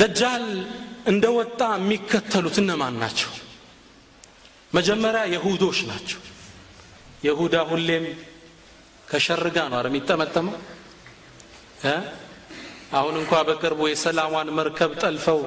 [0.00, 0.44] ደጃል
[1.06, 3.30] እንደወጣ የሚከተሉት እነማን ናቸው?
[4.72, 6.20] መጀመሪያ የሁዶች ናቸው።
[7.26, 8.04] የሁዳ ሁሌም
[9.08, 10.56] ከሸርጋ ነው አረ የሚጠመጠመው?
[12.98, 15.40] አሁን እንኳ በቅርቡ የሰላሟን መርከብ ጠልፈው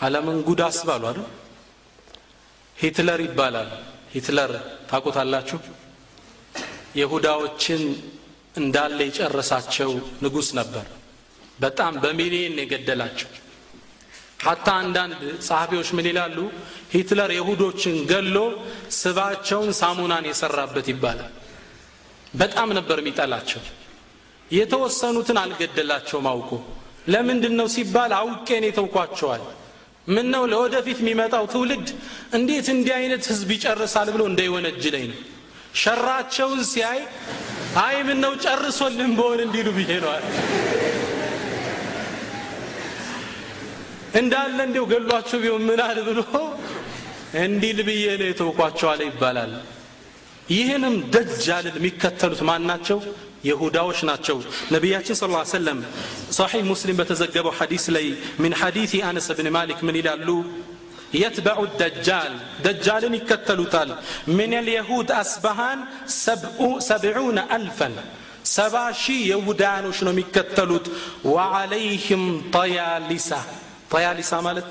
[0.00, 1.28] አለምን ጉድ አስባሉ አይደል?
[2.76, 3.70] ሂትለር ይባላል።
[4.14, 4.52] ሂትለር
[4.90, 5.58] ታቁታላችሁ
[7.00, 7.82] የሁዳዎችን
[8.56, 9.90] እንዳለ የጨረሳቸው
[10.24, 10.86] ንጉስ ነበር።
[11.60, 13.30] በጣም በሚሊየን የገደላቸው
[14.40, 15.14] ሀታ አንዳንድ
[15.46, 16.38] ጸሐፊዎች ምን ይላሉ?
[16.94, 18.36] ሂትለር የሁዶችን ገሎ
[18.98, 21.32] ስባቸውን ሳሙናን የሰራበት ይባላል።
[22.34, 23.62] በጣም ነበር የሚጠላቸው።
[24.50, 26.50] የተወሰኑትን አልገደላቸውም አውቆ።
[27.08, 29.42] ለምንድን ነው ሲባል አውቄን የተውኳቸዋል
[30.06, 31.86] ምን ነው ለወደፊት የሚመጣው ትውልድ
[32.36, 35.20] እንዴት እንዲህ አይነት ህዝብ ይጨርሳል ብሎ እንዳይወነጅለኝ ነው።
[35.82, 37.00] ሸራቸውን ሲያይ
[37.82, 40.24] አይ ምን ነው ጨርሶልን በሆን እንዲሉ ብዬ ነዋል
[44.20, 46.20] እንዳለ እንዲው ገሏቸው ቢሆን ምናል ብሎ
[47.44, 49.52] እንዲል ብዬ ነው የተውኳቸዋለ ይባላል።
[50.56, 52.98] ይህንም ደጃልን የሚከተሉት ማን ናቸው?
[53.48, 54.36] የሁዳዎች ናቸው።
[54.74, 55.78] ነቢያችን ስለ ሰለም
[56.38, 58.06] ሰሒህ ሙስሊም በተዘገበው ሐዲስ ላይ
[58.42, 60.28] ምን ሐዲስ አነስ ብን ማሊክ ምን ይላሉ?
[61.14, 62.32] يتبع الدجال
[62.64, 63.88] دجال يكتلوتال
[64.28, 65.78] من اليهود أسبهان
[66.80, 67.88] سبعون ألفا
[68.56, 70.86] سباشي يهودان ነው የሚከተሉት
[71.24, 73.40] وعليهم طيالسة
[73.94, 74.66] ፓያሊሳ ማለት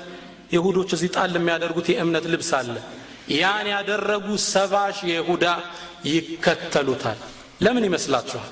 [0.54, 2.74] የሁዶች እዚህ ጣል የሚያደርጉት የእምነት ልብስ አለ።
[3.34, 5.44] ያን ያደረጉ ሰባሽ ሺህ የሁዳ
[6.08, 7.18] ይከተሉታል።
[7.64, 8.50] ለምን ይመስላችኋል?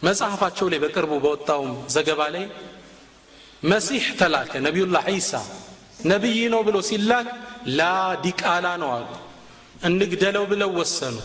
[0.00, 2.44] መጽሐፋቸው ላይ በቅርቡ በወጣውም ዘገባ ላይ
[3.62, 5.32] መሲህ ተላከ ነቢዩላህ ዒሳ
[6.04, 7.26] ነቢይ ነው ብሎ ሲላክ
[7.78, 7.82] ላ
[8.24, 9.08] ዲቃላ ነው አሉ።
[9.84, 11.16] እንግደለው ብለው ወሰኑ።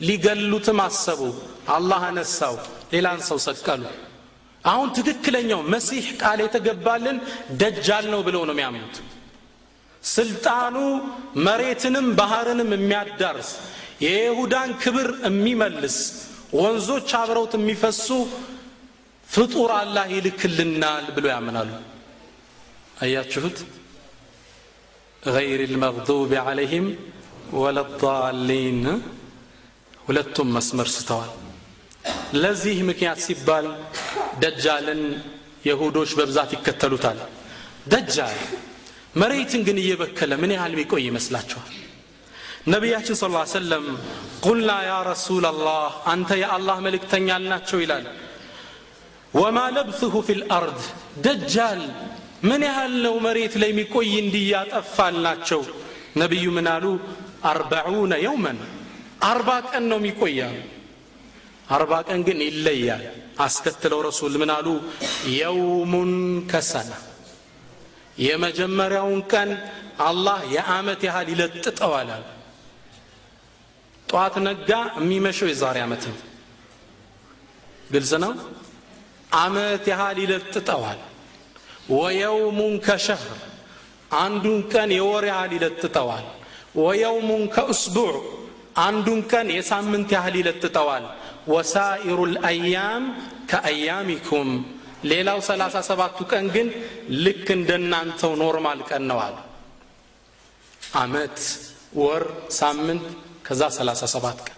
[0.00, 1.20] ሊገሉትም አሰቡ።
[1.68, 2.56] አላህ አነሳው።
[2.92, 3.82] ሌላን ሰው ሰቀሉ።
[4.65, 7.17] አሁን ትክክለኛው መሲሕ ቃል የተገባልን
[7.61, 8.97] ደጃል ነው ብለው ነው የሚያምኑት
[10.03, 10.75] ስልጣኑ
[11.47, 13.49] መሬትንም ባህርንም የሚያዳርስ
[14.05, 15.97] የይሁዳን ክብር የሚመልስ
[16.59, 18.07] ወንዞች አብረውት የሚፈሱ
[19.27, 21.69] ፍጡር አላህ ይልክልናል ብሎ ያምናሉ
[23.05, 23.59] አያችሁት
[25.23, 26.85] غير المغضوب عليهم
[27.61, 28.85] ولا الضالين
[30.07, 31.31] ሁለቱም መስመር ስተዋል
[32.41, 33.65] ለዚህ ምክንያት ሲባል
[34.42, 35.02] ደጃልን
[35.68, 37.18] የሁዶች በብዛት ይከተሉታል።
[37.92, 38.38] ደጃል
[39.20, 41.72] መሬትን ግን እየበከለ ምን ያህል ቢቆይ ይመስላችኋል?
[42.68, 43.84] ነቢያችን ስለ ሰለም
[44.44, 45.82] ቁልና ያ ረሱል አላህ
[46.12, 48.06] አንተ የአላህ መልእክተኛ አልናቸው ይላል።
[49.34, 50.80] ወማ ለብትሁ ፊ ልአርድ
[51.24, 51.82] ደጃል
[52.48, 55.62] ምን ያህል ነው መሬት ላይ የሚቆይ እንዲያጠፋልናቸው
[56.16, 56.68] ነቢዩ ምን
[57.50, 58.58] አርበዑነ የውመን
[59.24, 60.56] አርባ ቀን ነው የሚቆያሉ
[61.68, 63.02] አርባ ቀን ግን ይለያል።
[63.38, 64.66] አስከትለው ረሱል ምን አሉ?
[65.38, 66.12] የውሙን
[66.50, 66.92] ከሰና
[68.18, 69.50] የመጀመሪያውን ቀን
[70.00, 72.24] አላህ የአመት ያህል ይለጥጠዋል አሉ።
[74.08, 76.18] ጠዋት ነጋ የሚመሸው የዛሬ ዓመት ነው።
[77.92, 78.32] ግልጽ ነው?
[79.36, 81.00] አመት ያህል ይለጥጠዋል።
[81.90, 83.38] ወየውሙን ከሸህር
[84.18, 86.26] አንዱን ቀን የወር ያህል ይለጥጠዋል።
[86.78, 88.12] ወየውሙን ከእስቡዕ
[88.78, 91.04] አንዱን ቀን የሳምንት ያህል ይለጥጠዋል
[91.46, 93.04] ወሳኢሩ ልአያም
[93.50, 94.48] ከአያሚኩም።
[95.10, 96.68] ሌላው ሰላሳ ሰባቱ ቀን ግን
[97.24, 99.36] ልክ እንደናንተው normal ቀን ነው አሉ።
[100.96, 101.38] አመት
[102.00, 102.24] ወር
[102.58, 103.06] ሳምንት
[103.46, 104.52] ከዛ ሰላሳ ሰባት ቀን።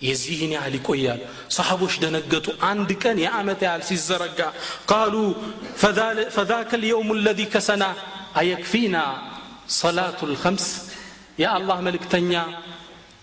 [0.00, 1.20] የዚህን ያህል ይቆያል።
[1.56, 4.40] ሰሃቦች ደነገጡ። አንድ ቀን የአመት ያህል ሲዘረጋ
[4.90, 5.14] قالوا
[6.36, 7.84] فذاك اليوم الذي كسنة
[8.40, 8.96] أيكفينا
[9.80, 10.66] صلاة الخمس
[11.42, 12.32] የአላህ መልእክተኛ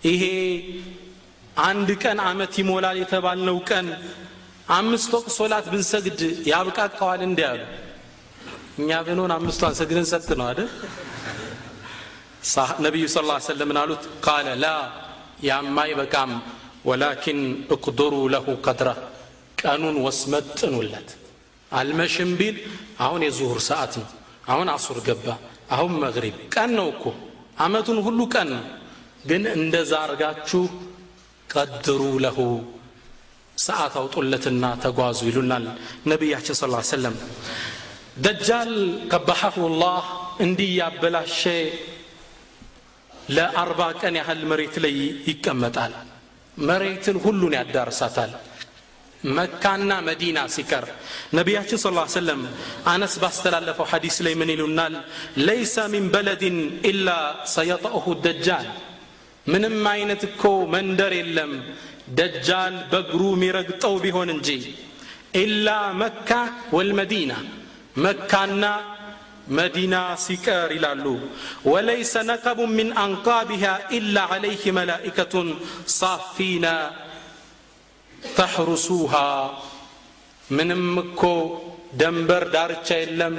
[0.06, 0.24] ይሄ
[1.62, 3.88] አንድ ቀን አመት ይሞላል የተባልነው ቀን
[4.72, 6.20] አምስት ወቅት ሶላት ብንሰግድ
[6.52, 7.62] ያብቃቃዋል እንዲ ያሉ
[8.80, 10.70] እኛ ብንሆን አምስቷን ሰግደን ሰጥ ነው አይደል?
[12.86, 14.04] ነቢዩ ስ ላ ሰለምን አሉት?
[14.26, 14.68] ቃለ ላ
[15.48, 16.32] ያማ አይበቃም
[16.90, 17.40] ወላኪን
[17.76, 18.90] እቅድሩ ለሁ ቀድራ
[19.62, 21.10] ቀኑን ወስመጥኑለት።
[21.72, 22.56] አልመሽም ቢል
[23.06, 24.08] አሁን የዙሁር ሰዓት ነው
[24.52, 25.28] አሁን አሱር ገባ
[25.72, 27.04] አሁን መግሪብ። ቀን ነው እኮ
[27.60, 28.64] አመቱን ሁሉ ቀን ነው።
[29.30, 30.62] ግን እንደዛ አርጋችሁ
[31.50, 32.40] ቀድሩ ለሁ
[33.58, 35.66] ሰዓት አውጡለትና ተጓዙ ይሉናል
[36.12, 37.16] ነቢያችን ስ ሰለም
[38.18, 38.72] ደጃል
[39.12, 40.06] ቀባሐሁ ላህ
[40.46, 41.42] እንዲህ ያበላሸ
[43.30, 44.96] ለአርባ ቀን ያህል መሬት ላይ
[45.30, 45.94] ይቀመጣል።
[46.62, 48.32] መሬትን ሁሉን ያዳርሳታል።
[49.38, 50.86] መካና መዲና ሲቀር
[51.38, 52.42] ነቢያችን ስለ ሰለም
[52.92, 54.94] አነስ ባስተላለፈው ሐዲስ ላይ ምን ይሉናል?
[55.48, 56.58] ለይሰ ሚን በለድን
[56.92, 57.08] ኢላ
[57.56, 58.68] ሰየጠእሁ ደጃል
[59.46, 60.44] ምንም አይነት እኮ
[60.74, 61.52] መንደር የለም።
[62.18, 64.50] ደጃል በእግሩ የሚረግጠው ቢሆን እንጂ
[65.42, 65.68] ኢላ
[66.02, 66.30] መካ
[66.76, 67.34] ወልመዲና
[68.04, 68.64] መካና
[69.58, 71.06] መዲና ሲቀር ይላሉ።
[71.72, 73.64] ወለይሰ ነቀቡ ምን አንቃቢሃ
[73.98, 75.50] ኢላ ዓለይህ መላኢከቱን
[75.96, 76.66] ሳፊና
[78.24, 79.14] ተሕሩሱሃ
[80.50, 81.22] ምንም እኮ
[82.02, 83.36] ደንበር ዳርቻ የለም።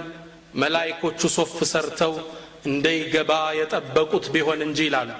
[0.60, 2.14] መላይኮቹ ሶፍ ሰርተው
[2.66, 5.10] እንደይገባ የጠበቁት ቢሆን እንጂ ይላሉ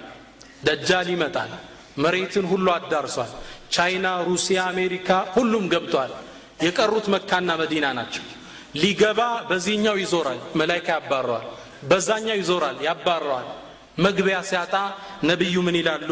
[0.63, 1.51] ደጃል ይመጣል
[1.97, 3.31] መሬትን ሁሉ አዳርሷል።
[3.75, 6.13] ቻይና ሩሲያ አሜሪካ ሁሉም ገብቷል።
[6.67, 8.25] የቀሩት መካና መዲና ናቸው።
[8.83, 11.47] ሊገባ በዚህኛው ይዞራል መላይካ ያባረዋል።
[11.91, 13.49] በዛኛው ይዞራል ያባረዋል።
[13.99, 14.75] መግቢያ ሲያጣ
[15.31, 16.11] ነቢዩ ምን ይላሉ?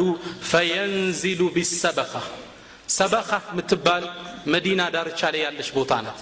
[0.51, 2.13] ፈየንዚሉ ቢሰበኻ።
[2.91, 4.05] ሰበኻ የምትባል
[4.55, 6.21] መዲና ዳርቻ ላይ ያለች ቦታ ናት።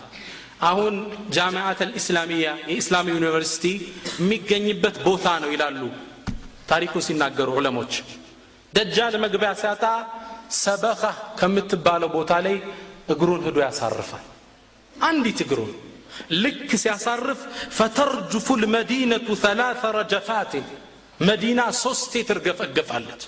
[0.62, 0.94] አሁን
[1.30, 3.64] ጃሚዓት አልእስላሚያ የኢስላም ዩኒቨርሲቲ
[4.20, 5.80] የሚገኝበት ቦታ ነው ይላሉ
[6.68, 7.92] ታሪኩን ሲናገሩ ዑለሞች
[8.72, 9.84] ደጃል መግቢያ ሲያጣ
[10.62, 11.02] ሰበኻ
[11.38, 12.56] ከምትባለው ቦታ ላይ
[13.12, 14.24] እግሩን ሂዶ ያሳርፋል።
[14.94, 15.72] አንዲት እግሩን
[16.42, 17.40] ልክ ሲያሳርፍ
[17.78, 20.66] ፈተርጅፉ ልመዲነቱ ሰላተ ረጀፋትን
[21.20, 23.22] መዲና ሶስቴ ትርገፈገፋለች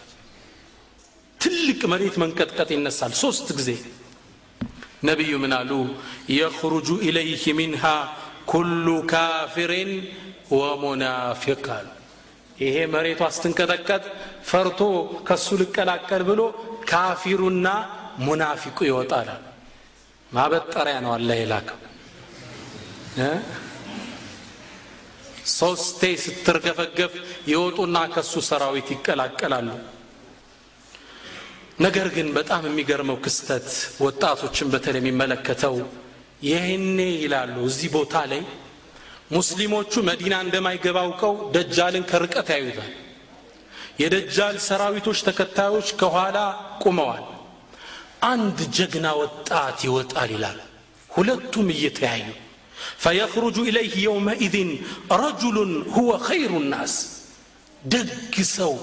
[1.41, 3.71] ትልቅ መሬት መንቀጥቀጥ ይነሳል። ሶስት ጊዜ
[5.09, 5.71] ነቢዩ ምን አሉ?
[6.39, 7.85] የኽሩጁ ኢለይህ ሚንሃ
[8.51, 9.91] ኩሉ ካፊርን
[10.53, 11.87] ወሙናፊቅ አሉ
[12.59, 14.05] ይሄ መሬቷ ስትንቀጠቀጥ
[14.49, 14.81] ፈርቶ
[15.29, 16.41] ከሱ ልቀላቀል ብሎ
[16.91, 17.67] ካፊሩና
[18.27, 19.29] ሙናፊቁ ይወጣል
[20.33, 21.79] ማበጠሪያ ነው አላ የላከው።
[25.53, 27.13] ሶስቴ ስትርገፈገፍ
[27.51, 29.69] ይወጡና ከሱ ሰራዊት ይቀላቀላሉ።
[31.81, 33.69] ነገር ግን በጣም የሚገርመው ክስተት
[34.05, 35.77] ወጣቶችን በተለይ የሚመለከተው
[36.49, 38.43] ይህኔ ይላሉ እዚህ ቦታ ላይ
[39.31, 42.93] ሙስሊሞቹ መዲና እንደማይገባ አውቀው ደጃልን ከርቀት ያዩታል።
[44.03, 46.39] የደጃል ሰራዊቶች ተከታዮች ከኋላ
[46.83, 47.25] ቁመዋል
[48.29, 50.59] አንድ ጀግና ወጣት ይወጣል ይላል።
[51.11, 52.27] ሁለቱም እየተያዩ
[53.03, 54.71] ፈየኽሩጁ ኢለይህ የውመኢዝን
[55.23, 56.95] ረጁሉን ሁወ ኸይሩ ናስ።
[57.87, 58.09] ደግ
[58.53, 58.75] ሰው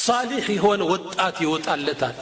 [0.00, 2.16] ሳሊሕ የሆነ ወጣት ይወጣለታል።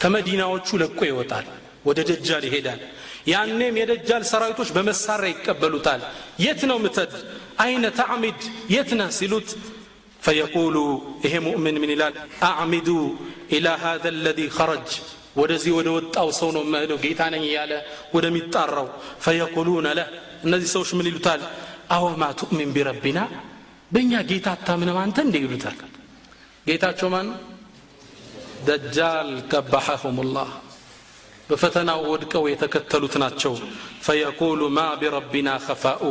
[0.00, 1.46] ከመዲናዎቹ ለቆ ይወጣል
[1.86, 2.80] ወደ ደጃል ይሄዳል
[3.26, 6.00] ያኔም የደጃል ሰራዊቶች በመሳሪያ ይቀበሉታል።
[6.44, 7.12] የት ነው ምተድ
[7.64, 8.40] አይነ ተዕሚድ
[8.74, 9.48] የት ነህ ሲሉት
[10.22, 10.76] ፈየቁሉ
[11.24, 12.14] ይሄ ሙእምን ምን ይላል?
[12.48, 12.88] አዕሚዱ
[13.54, 14.90] ኢላ ሃذ ለذ ኸረጅ
[15.36, 17.72] ወደዚህ ወደ ወጣው ሰው ነው መሄደው ጌታ ነኝ እያለ
[18.14, 18.88] ወደሚጣራው
[19.24, 20.08] ፈየቁሉነ ለህ።
[20.46, 21.40] እነዚህ ሰዎች ምን ይሉታል?
[21.90, 23.18] አወማ ቱእሚን ቢረቢና
[23.90, 25.78] በእኛ ጌታ አታምንም አንተ እንደ ይሉታል።
[26.66, 27.28] ጌታቸው ማን
[28.66, 30.50] ደጃል ቀባሐሁም ላህ
[31.52, 33.54] በፈተናው ወድቀው የተከተሉት ናቸው።
[34.04, 36.02] ፈየቁሉ ማ ቢረቢና ኸፋኡ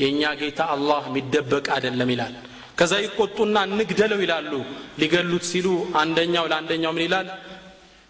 [0.00, 2.34] የእኛ ጌታ አላህ የሚደበቅ አይደለም ይላል።
[2.78, 4.52] ከዛ ይቆጡና እንግደለው ይላሉ።
[5.00, 5.66] ሊገሉት ሲሉ
[6.02, 7.28] አንደኛው ለአንደኛው ምን ይላል?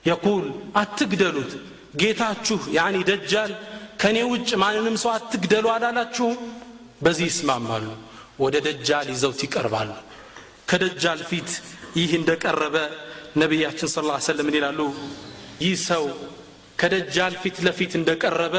[0.05, 0.45] የቁል
[0.81, 1.53] አትግደሉት።
[2.01, 3.53] ጌታችሁ ያኒ ደጃል
[4.01, 6.37] ከእኔ ውጭ ማንንም ሰው አትግደሉ አላላችሁም?
[7.03, 7.87] በዚህ ይስማማሉ።
[8.41, 9.91] ወደ ደጃል ይዘውት ይቀርባሉ።
[10.71, 11.51] ከደጃል ፊት
[11.99, 12.77] ይህ እንደቀረበ
[13.37, 14.81] ነቢያችን ስ ላ ሰለም ይላሉ?
[15.61, 16.05] ይህ ሰው
[16.81, 18.55] ከደጃል ፊት ለፊት እንደቀረበ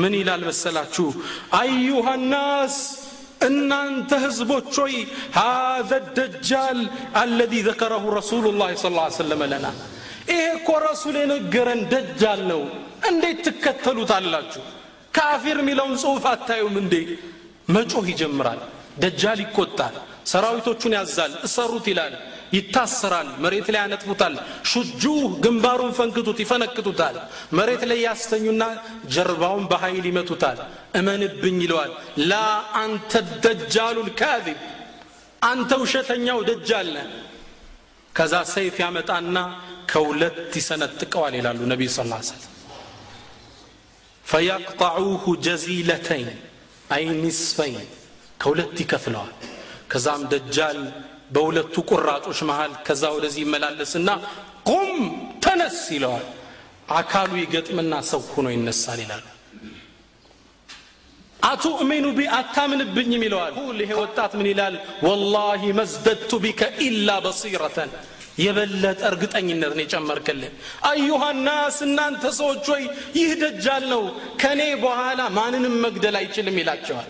[0.00, 1.06] ምን ይላል መሰላችሁ?
[1.60, 2.76] አዩሃ ናስ
[3.48, 4.94] እናንተ ህዝቦች ሆይ
[5.38, 6.78] ሃذ ደጃል
[7.22, 8.84] አለዚ ዘከረሁ ረሱሉ ላ ስ
[9.18, 9.66] ሰለም ለና.
[10.30, 12.62] ይሄ እኮ ረሱል የነገረን ደጃል ነው።
[13.08, 14.62] እንዴት ትከተሉታላችሁ?
[15.16, 16.94] ካፊር የሚለውን ጽሑፍ አታዩም እንዴ?
[17.68, 18.60] መጮህ ይጀምራል።
[19.02, 19.94] ደጃል ይቆጣል
[20.26, 22.14] ሰራዊቶቹን ያዛል እሰሩት ይላል
[22.52, 24.34] ይታሰራል መሬት ላይ ያነጥፉታል
[24.70, 27.16] ሹጁህ ግንባሩን ፈንክቱት ይፈነክቱታል።
[27.58, 28.62] መሬት ላይ ያስተኙና
[29.14, 30.58] ጀርባውን በኃይል ይመቱታል።
[31.00, 31.92] እመንብኝ ይለዋል
[32.30, 32.34] ላ
[32.82, 33.12] አንተ
[33.44, 34.58] ደጃሉ ልካዚብ
[35.42, 36.92] አንተ ውሸተኛው ደጃል
[38.14, 39.36] ከዛ ሰይፍ ያመጣና
[39.90, 42.52] ከሁለት ይሰነጥቀዋል ይላሉ ነቢዩ ስ ሰለም
[44.24, 46.30] ፈየቅጠዑሁ ጀዚለተይን
[46.90, 47.76] አይ ኒስፈይን
[48.40, 49.34] ከሁለት ይከፍለዋል።
[49.92, 50.78] ከዛም ደጃል
[51.30, 54.08] በሁለቱ ቁራጮች መሃል ከዛ ወደዚህ ይመላለስና
[54.70, 54.90] ቁም
[55.44, 56.26] ተነስ ይለዋል።
[56.96, 59.24] አካሉ ይገጥምና ሰው ሆኖ ይነሳል ይላሉ
[61.46, 64.74] أتؤمن بي አታምንብኝም ይለዋል። ይሄ ወጣት ምን ይላል?
[65.06, 67.90] والله ما ازددت بك إلا بصيرة።
[68.38, 70.54] የበለጠ እርግጠኝነትን የጨመርክልን
[70.88, 72.82] أيها الناس እናንተ ሰዎች ሆይ
[73.18, 74.02] ይህ ደጃል ነው።
[74.40, 77.08] ከእኔ በኋላ ማንንም መግደል አይችልም ይላቸዋል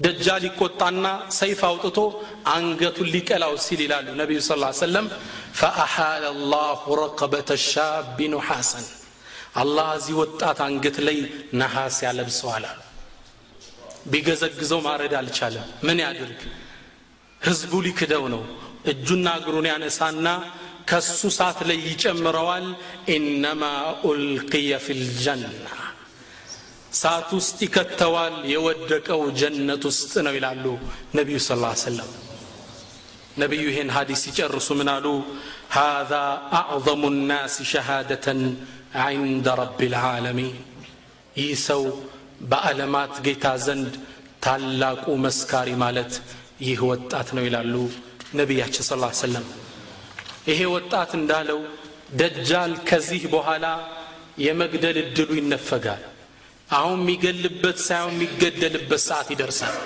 [0.00, 1.06] ደጃል ይቆጣና
[1.38, 1.98] ሰይፍ አውጥቶ
[2.52, 4.50] አንገቱን ሊቀላው ሲል ይላሉ ነቢዩ ስ
[4.80, 5.06] ሰለም
[5.60, 8.86] ፈአሓለ ላሁ ረቀበተ ሻቢ ኑሓሰን
[9.62, 11.18] አላህ እዚህ ወጣት አንገት ላይ
[11.60, 12.80] ነሐስ ያለብሰዋል አሉ።
[14.12, 16.40] ቢገዘግዘው ማረድ አልቻለም። ምን ያድርግ?
[17.40, 18.42] ህዝቡ ሊክደው ነው።
[18.92, 20.26] እጁና እግሩን ያነሳና
[20.90, 22.66] ከሱ ሳት ላይ ይጨምረዋል።
[23.14, 23.62] ኢነማ
[24.04, 24.88] ኡልቅየ ፊ
[26.87, 30.65] ልጀና ሳት ውስጥ ይከተዋል የወደቀው ጀነት ውስጥ ነው ይላሉ
[31.19, 31.49] ነቢዩ ስ
[31.85, 32.09] ሰለም
[33.41, 35.07] ነቢዩ ይህን ሀዲስ ሲጨርሱ ምን አሉ
[35.73, 38.27] هذا أعظم الناس شهادة
[39.05, 40.55] عند رب العالمين
[41.39, 41.83] ይህ ሰው
[42.51, 43.93] በዓለማት ጌታ ዘንድ
[44.45, 46.11] ታላቁ መስካሪ ማለት
[46.67, 47.75] ይህ ወጣት ነው ይላሉ
[48.39, 48.91] ነቢያችን ስ
[49.23, 49.45] ሰለም
[50.49, 51.59] ይሄ ወጣት እንዳለው
[52.21, 53.65] ደጃል ከዚህ በኋላ
[54.45, 56.03] የመግደል እድሉ ይነፈጋል
[56.68, 59.76] አሁን የሚገልበት ሳይሆን የሚገደልበት ሰዓት ይደርሳል።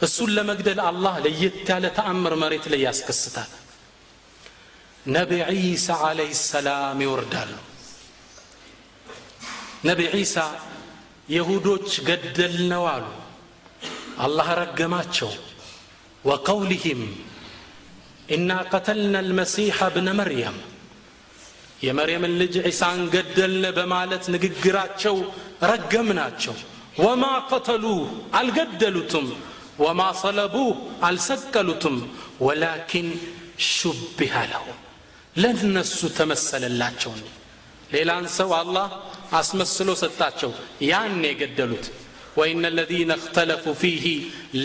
[0.00, 3.50] እሱን ለመግደል አላህ ለየት ያለ ተአምር መሬት ላይ ያስከስታል።
[5.08, 7.52] ነቢ ዒሳ ዓለይህ ሰላም ይወርዳሉ።
[9.84, 10.36] ነቢ ዒሳ
[11.28, 13.06] የሁዶች ገደል ነው አሉ።
[14.18, 15.30] አላህ ረገማቸው።
[16.24, 17.02] ወቀውሊህም
[18.28, 20.56] ኢና ቀተልና አልመሲሐ ብነ መርየም
[21.85, 25.15] የመርየምን ልጅ ዒሳን ገደልነ በማለት ንግግራቸው
[25.71, 26.55] ረገምናቸው
[27.05, 28.01] ወማ ቀተሉህ
[28.39, 29.27] አልገደሉትም
[29.83, 30.71] ወማ ሰለቡህ
[31.07, 31.95] አልሰቀሉትም
[32.47, 33.07] ወላኪን
[33.71, 34.79] ሹቢሃ ለሁም
[35.35, 37.13] ለእነሱ ተመሰለላቸው
[37.95, 38.87] ሌላን ሰው አላህ
[39.39, 40.51] አስመስሎ ሰጣቸው
[40.91, 41.85] ያን የገደሉት
[42.39, 44.05] ወኢነ الذين اختلفوا فيه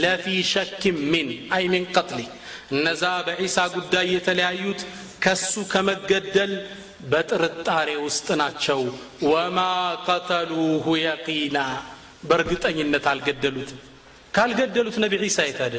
[0.03, 1.27] لفي شك من
[1.57, 2.29] أي من قتله
[2.75, 4.81] እነዛ በዒሳ ጉዳይ የተለያዩት
[5.25, 6.53] ከሱ ከመገደል
[7.04, 8.80] በጥርጣሬ ውስጥ ናቸው።
[9.32, 9.60] ወማ
[10.06, 11.58] ቀተሉሁ የቂና።
[12.30, 13.80] በእርግጠኝነት አልገደሉትም
[14.34, 15.76] ካልገደሉት ነቢ ዒሳ የታደ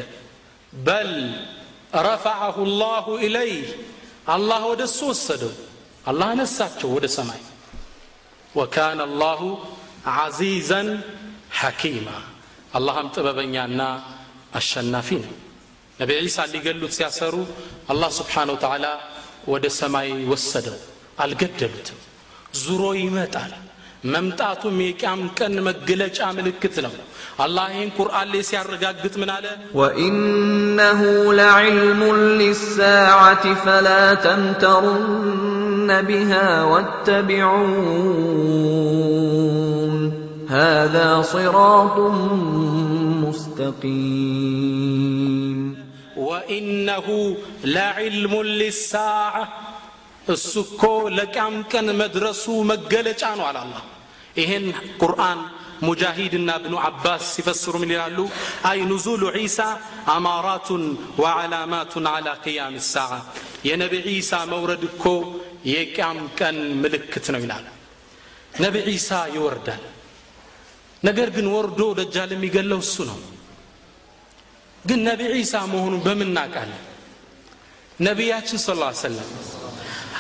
[0.73, 1.13] በል
[2.07, 3.67] ረፈዐሁ ላሁ ኢለይህ።
[4.29, 5.53] አላህ ወደ እሱ ወሰደው።
[6.07, 7.43] አላህ ነሳቸው ወደ ሰማይ።
[8.55, 9.41] ወካነ አላሁ
[10.17, 10.89] ዓዚዘን
[11.61, 12.09] ሐኪማ።
[12.77, 13.81] አላህም ጥበበኛና
[14.59, 15.33] አሸናፊ ነው።
[15.99, 17.35] ነቢ ዒሳ ሊገሉት ሲያሰሩ
[17.93, 18.87] አላህ ስብሓን ወተዓላ
[19.49, 20.79] ወደ ሰማይ ወሰደው
[21.24, 21.98] አልገደሉትም
[22.64, 23.52] ዙሮ ይመጣል
[24.14, 26.94] መምጣቱም የቅያም ቀን መገለጫ ምልክት ነው
[27.46, 29.46] አላህ ይህን ቁርአን ላይ ሲያረጋግጥ ምን አለ
[29.80, 31.02] وإنه
[31.42, 32.02] لعلم
[32.42, 36.48] للساعة فلا تمترن بها
[38.80, 40.14] واتبعون
[40.50, 41.98] هذا صراط
[43.24, 44.70] مستقيم
[46.30, 47.08] ወኢነሁ
[47.76, 49.34] ለዕልሙ ሊሳዓ
[50.29, 50.83] እሱ እኮ
[51.17, 53.83] ለቅያም ቀን መድረሱ መገለጫ ነው አለ አላህ።
[54.37, 54.65] ይህን
[55.01, 55.41] ቁርአን
[55.85, 58.19] ሙጃሂድና እብኑ አባስ ሲፈስሩ ምን ይላሉ?
[58.71, 59.59] አይ ኑዙሉ ዒሳ
[60.15, 60.85] አማራቱን
[61.23, 63.11] ወዓላማቱን አላ ቅያም ሳዓ
[63.69, 65.05] የነቢ ዒሳ መውረድ እኮ
[65.73, 67.67] የቅያም ቀን ምልክት ነው ይላል
[68.61, 69.83] ነቢ ዒሳ ይወርዳል።
[71.03, 73.19] ነገር ግን ወርዶ ደጃል የሚገለው እሱ ነው።
[74.85, 76.83] ግን ነቢ ዒሳ መሆኑን በምን እናውቃለን?
[78.01, 78.69] ነቢያችን ስ
[79.01, 79.29] ሰለም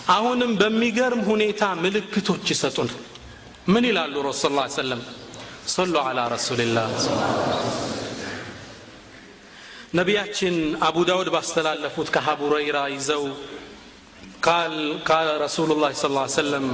[0.09, 2.91] አሁንም በሚገርም ሁኔታ ምልክቶች ይሰጡን።
[3.69, 5.01] ምን ይላሉ ረሱ ስ ሰለም
[5.75, 6.89] ሰሉ አላ ረሱልላህ
[9.99, 10.55] ነቢያችን
[10.87, 13.25] አቡ ዳውድ ባስተላለፉት ከአቡ ሁረይራ ይዘው
[14.47, 14.75] ቃል
[15.09, 16.07] ቃለ ረሱሉ ላ ስ
[16.37, 16.67] ሰለም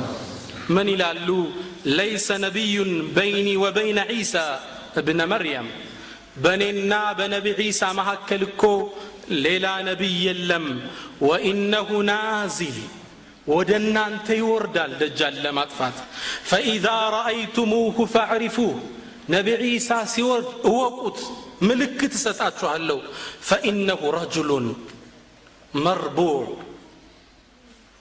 [0.75, 1.29] ምን ይላሉ?
[1.97, 4.35] ለይሰ ነቢዩን በይኒ ወበይነ ዒሳ
[5.01, 5.69] እብነ መርያም
[6.43, 8.63] በእኔና በነቢ ዒሳ መካከል እኮ
[9.45, 10.67] ሌላ ነቢይ የለም።
[11.29, 12.79] ወኢነሁ ናዚል
[13.47, 15.97] ወደ እናንተ ይወርዳል ደጃል ለማጥፋት።
[16.51, 18.75] ፈኢዛ ረአይቱሙሁ ፈዕሪፉህ
[19.31, 21.19] ነቢ ዒሳ ሲወርድ እወቁት
[21.69, 22.99] ምልክት እሰጣችኋለሁ።
[23.49, 24.67] فإنه رجل
[25.85, 26.39] مربوع።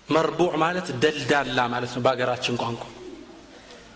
[0.08, 2.84] مربوع ማለት ደልዳላ ማለት ነው በሀገራችን ቋንቋ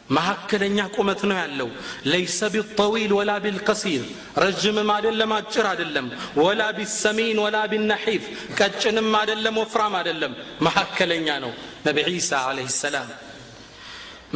[0.10, 1.70] መካከለኛ ቁመት ነው ያለው።
[2.06, 4.04] ليس بالطويل ولا بالقصير።
[4.44, 6.08] ረጅምም አደለም አጭር አደለም
[6.42, 8.24] ولا بالسمين ولا بالنحيف።
[8.60, 10.34] ቀጭንም አደለም ወፍራም አደለም
[10.68, 11.54] መካከለኛ ነው
[11.88, 13.10] ነቢ ዒሳ عليه السلام።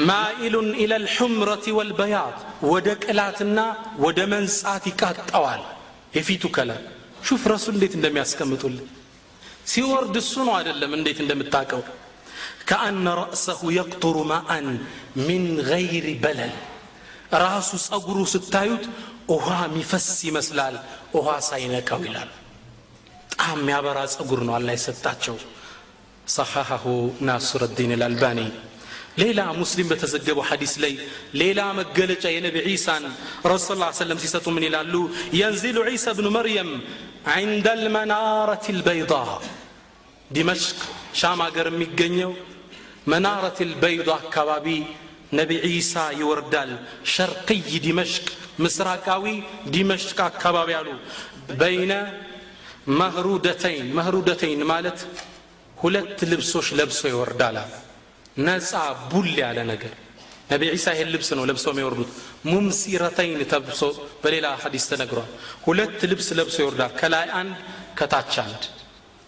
[0.08, 2.36] مائل إلى الحمرة والبياض
[2.72, 3.60] ወደ ቅላትና
[4.04, 5.64] ወደ መንጻት ይቃጠዋል።
[6.18, 6.82] የፊቱ color።
[7.28, 8.86] شوف ረሱል እንዴት እንደሚያስቀምጡልን
[9.72, 11.82] ሲወርድ እሱ ነው አደለም እንዴት እንደምታቀው
[12.69, 14.67] ከአነ ረእሰሁ የቅጡሩ ማአን
[15.27, 16.55] ሚን ገይሪ በለል
[17.45, 18.85] ራሱ ጸጉሩ ስታዩት
[19.33, 20.75] ውሃ የሚፈስ ይመስላል
[21.17, 22.31] ውሃ ሳይነካው ይላል
[23.33, 25.37] በጣም የሚያበራ ጸጉር ነው አላ የሰጣቸው
[26.35, 26.85] ሰሐሐሁ
[27.29, 28.41] ናስረዲን ልአልባኒ
[29.23, 30.93] ሌላ ሙስሊም በተዘገበው ሐዲስ ላይ
[31.41, 33.05] ሌላ መገለጫ የነቢ ዒሳን
[33.53, 34.95] ረሱ ስ ሰለም ሲሰጡ ምን ይላሉ
[35.41, 36.71] የንዚሉ ዒሳ ብኑ መርየም
[37.27, 39.31] عند المنارة البيضاء
[40.31, 40.79] ዲመሽቅ
[41.21, 42.31] ሻም ሀገር የሚገኘው
[43.08, 44.68] መናረት ልበይዶ አካባቢ
[45.34, 46.72] ነቢ ዒሳ ይወርዳል።
[47.14, 48.28] ሸርቅይ ዲመሽቅ
[48.64, 49.26] ምስራቃዊ
[49.74, 50.88] ዲመሽቅ አካባቢ አሉ።
[51.60, 51.92] በይነ
[53.00, 55.00] መህሩደተይን መህሩደተይን ማለት
[55.78, 57.58] ሁለት ልብሶች ለብሶ ይወርዳል
[58.40, 58.72] ነፃ
[59.12, 59.94] ቡል ያለ ነገር።
[60.52, 62.12] ነቢ ዒሳ ይሄን ልብስ ነው ለብሰው የሚወርዱት።
[62.48, 63.82] ሙምሲረተይን ተብሶ
[64.24, 65.30] በሌላ ሐዲስ ተነግሯል።
[65.66, 67.56] ሁለት ልብስ ለብሶ ይወርዳል። ከላይ አንድ
[68.00, 68.62] ከታች አንድ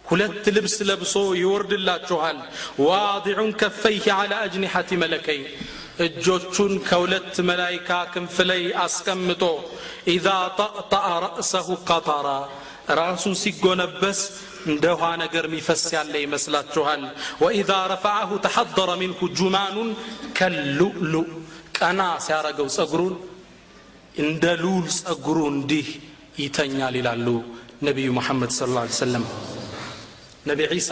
[0.10, 2.38] ሁለት ልብስ ለብሶ ይወርድላችኋል።
[2.86, 5.46] ዋዲዑን ከፈይህ አላ አጅኒሐቲ መለከይን
[6.00, 9.44] እጆቹን ከሁለት መላይካ ክንፍ ላይ አስቀምጦ
[10.14, 10.28] ኢዛ
[10.60, 12.28] ጠቅጠአ ረእሰሁ ቀጠራ።
[13.00, 14.20] ራሱን ሲጎነበስ
[14.66, 17.02] እንደ ውሃ ነገር የሚፈስ ያለ ይመስላችኋል።
[17.44, 19.90] ወኢዛ ረፈዐሁ ተሐደረ ሚንሁ ጁማኑን
[20.38, 21.14] ከሉእሉ
[21.78, 23.16] ቀና ሲያረገው ጸጉሩን
[24.16, 25.88] እንደ ሉል ጸጉሩ እንዲህ
[26.44, 27.28] ይተኛል ይላሉ
[27.88, 29.26] ነቢዩ ሙሐመድ ስለ ላ ሰለም
[30.46, 30.90] ነቢ ዒሳ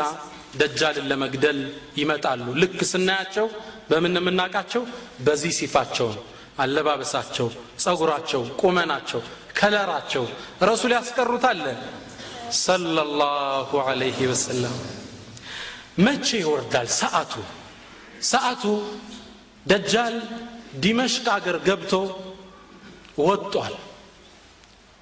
[0.58, 1.60] ደጃልን ለመግደል
[1.98, 3.48] ይመጣሉ። ልክ ስናያቸው
[3.90, 4.84] በምን የምናውቃቸው?
[5.26, 6.10] በዚህ ሲፋቸው
[6.60, 7.48] አለባበሳቸው
[7.84, 9.22] ጸጉራቸው ቁመናቸው
[9.58, 10.24] ከለራቸው
[10.62, 11.62] ረሱል ያስቀሩታል
[12.64, 14.76] ሰለላሁ ዐለይሂ ወሰለም።
[16.06, 17.34] መቼ ይወርዳል ሰዓቱ?
[18.24, 18.64] ሰዓቱ
[19.66, 20.16] ደጃል
[20.84, 21.94] ዲመሽቅ አገር ገብቶ
[23.20, 23.76] ወጧል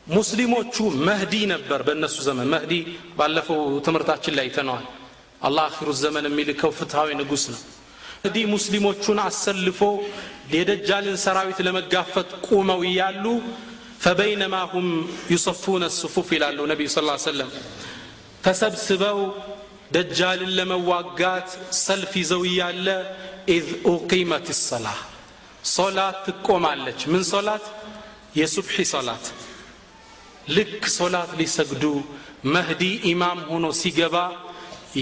[0.08, 0.76] ሙስሊሞቹ
[1.08, 2.74] መህዲ ነበር በእነሱ ዘመን። መህዲ
[3.18, 4.86] ባለፈው ትምህርታችን ላይ ተነዋል
[5.42, 7.62] አላህ አኪሩ ዘመን የሚልከው ፍትሐዊ ንጉሥ ነው።
[8.22, 9.80] መህዲ ሙስሊሞቹን አሰልፎ
[10.54, 13.26] የደጃልን ሰራዊት ለመጋፈጥ ቁመው እያሉ
[14.04, 14.88] فبينما هم
[15.34, 17.50] يصفون صفوف ይላሉ ነቢዩ ስ ሰለም
[18.46, 19.20] ተሰብስበው
[19.96, 22.88] ደጃልን ለመዋጋት ሰልፍ ይዘው እያለ
[23.56, 24.88] إذ أقيمت الصلاة
[25.68, 27.66] ሶላት ትቆማለች። ምን ሶላት?
[28.40, 29.26] የሱብሒ ሶላት
[30.48, 31.84] ልክ ሶላት ሊሰግዱ
[32.54, 34.16] መህዲ ኢማም ሆኖ ሲገባ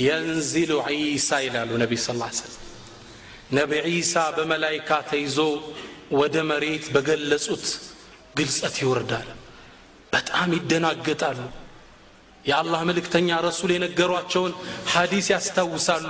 [0.03, 2.59] የንዚሉ ዒሳ ይላሉ ነቢ ስ ሰለም
[3.57, 5.37] ነቢ ዒሳ በመላይካ ተይዞ
[6.19, 7.65] ወደ መሬት በገለጹት
[8.37, 9.27] ግልጸት ይወርዳል።
[10.13, 11.39] በጣም ይደናገጣሉ።
[12.45, 14.53] የአላህ መልእክተኛ ረሱል የነገሯቸውን
[14.93, 16.07] ሐዲስ ያስታውሳሉ።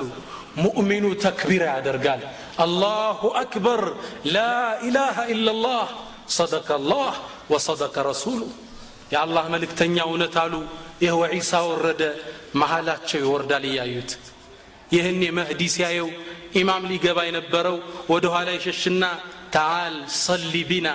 [0.64, 2.22] ሙእሚኑ ተክቢራ ያደርጋል።
[2.66, 3.82] አላሁ አክበር
[4.36, 4.40] ላ
[4.88, 5.86] ኢላሃ ኢላላህ
[6.38, 7.14] ሰደቀ አላህ
[7.54, 8.42] ወሰደቀ ረሱሉ
[9.12, 10.54] የአላህ መልእክተኛ እውነት አሉ።
[11.04, 12.02] ይህው ዒሳ ወረደ
[12.62, 14.12] መሃላቸው ይወርዳል እያዩት።
[14.92, 16.10] ይህን መህዲ ሲያየው
[16.60, 17.78] ኢማም ሊገባ የነበረው
[18.14, 19.04] ወደ ኋላ ይሸሽና
[19.56, 20.88] ተዓል ሰሊ ቢና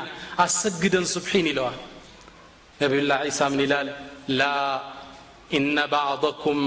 [0.45, 1.79] አሰግደን ሱብሒን ይለዋል።
[2.81, 3.89] ነቢዩላህ ዒሳ ምን ይላል?
[4.31, 4.43] ላ
[5.51, 6.61] ኢነ ባዕضኩም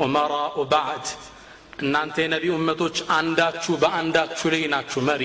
[0.00, 1.06] ዑመራኡ ባዕድ
[1.80, 5.22] እናንተ የነቢ እመቶች አንዳችሁ በአንዳችሁ ላይ ናችሁ መሪ።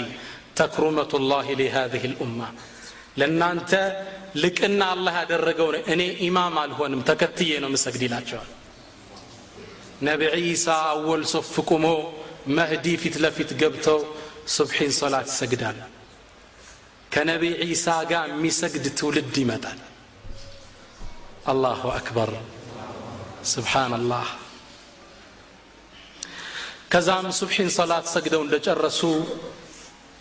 [0.59, 2.39] ተክሩመቱ ላህ ሊሃዚህ ልኡማ
[3.19, 3.71] ለእናንተ
[4.35, 8.49] ልቅና አላህ ያደረገው እኔ ኢማም አልሆንም ተከትዬ ነው ምሰግድ ይላቸዋል።
[10.07, 11.85] ነቢ ዒሳ አወል ሶፍ ቁሞ
[12.57, 13.99] መህዲ ፊት ለፊት ገብተው
[14.55, 15.77] ሱብሒን ሶላት ይሰግዳል።
[17.11, 19.79] ከነቢ ዒሳ ጋር የሚሰግድ ትውልድ ይመጣል።
[21.51, 22.31] አላሁ አክበር።
[23.53, 24.27] ስብሓንላህ
[26.91, 28.99] ከዛም ሱብሒን ሰላት ሰግደው እንደጨረሱ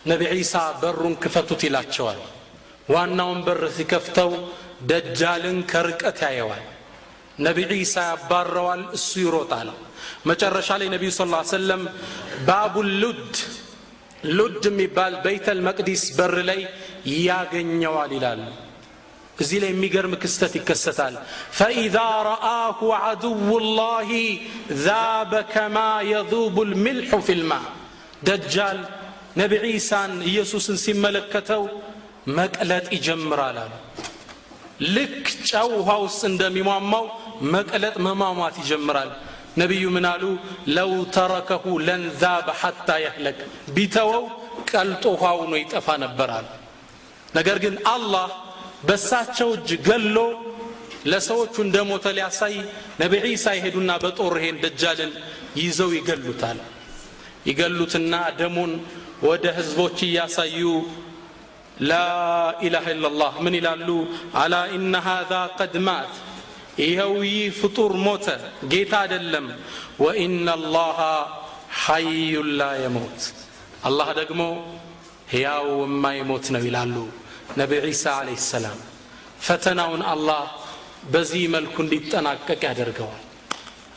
[0.06, 2.20] ነቢ ዒሳ በሩን ክፈቱት ይላቸዋል
[2.88, 4.30] ዋናውን በር ሲከፍተው
[4.90, 6.64] ደጃልን ከርቀት ያየዋል።
[7.38, 9.68] ነቢ ዒሳ ያባረዋል እሱ ይሮጣል።
[10.30, 11.82] መጨረሻ ላይ ነቢዩ ስ ሰለም
[12.48, 13.32] ባቡ ሉድ
[14.36, 16.60] ሉድ የሚባል በይተል መቅዲስ በር ላይ
[17.24, 18.40] ያገኘዋል ይላሉ።
[19.40, 21.14] እዚህ ላይ የሚገርም ክስተት ይከሰታል።
[21.58, 21.96] ፈኢዛ
[22.28, 23.40] ረአሁ ዓድው
[23.78, 24.10] ላህ
[24.84, 25.76] ዛበ ከማ
[26.10, 27.52] የذቡ ልምልሑ ፊልማ
[28.28, 28.78] ደጃል
[29.40, 31.62] ነቢ ዒሳን ኢየሱስን ሲመለከተው
[32.30, 33.72] መቅለጥ ይጀምራል አሉ
[34.94, 35.16] ልክ
[35.48, 37.04] ጨው ውሃ ውስጥ እንደሚሟማው
[37.54, 39.10] መቅለጥ መሟሟት ይጀምራል።
[39.60, 40.22] ነቢዩ ምን አሉ?
[40.76, 43.38] ለው ተረከሁ ለንዛበ ሐታ የህለክ
[43.74, 44.24] ቢተወው
[44.70, 45.86] ቀልጦ ውሃው ነው ይጠፋ
[46.30, 46.46] አሉ
[47.34, 48.26] ነገር ግን አላህ
[48.88, 50.16] በሳቸው እጅ ገሎ
[51.06, 52.54] ለሰዎቹ እንደ ሞተ ሊያሳይ
[53.00, 55.12] ነቢ ዒሳ ይሄዱና በጦር ይሄን ደጃልን
[55.60, 56.58] ይዘው ይገሉታል።
[57.48, 58.72] ይገሉትና ደሙን
[59.28, 60.60] ወደ ህዝቦች እያሳዩ
[61.80, 61.92] ላ
[62.60, 63.88] ኢላሃ ኢላላህ ምን ይላሉ?
[64.34, 66.12] አላ ኢነ ሃذا ቀድ ማት.
[66.80, 68.26] ይኸው ይህ ፍጡር ሞተ።
[68.72, 69.46] ጌታ አይደለም።
[70.04, 70.98] ወኢነ አላህ
[71.82, 73.20] ሐዩን ላ የሞት።
[73.84, 74.40] አላህ ደግሞ
[75.32, 76.96] ሕያው የማይሞት ነው ይላሉ
[77.56, 78.78] ነቢ ዒሳ አለይሂ ሰላም።
[79.46, 80.42] ፈተናውን አላህ
[81.12, 83.22] በዚህ መልኩ እንዲጠናቀቅ ያደርገዋል።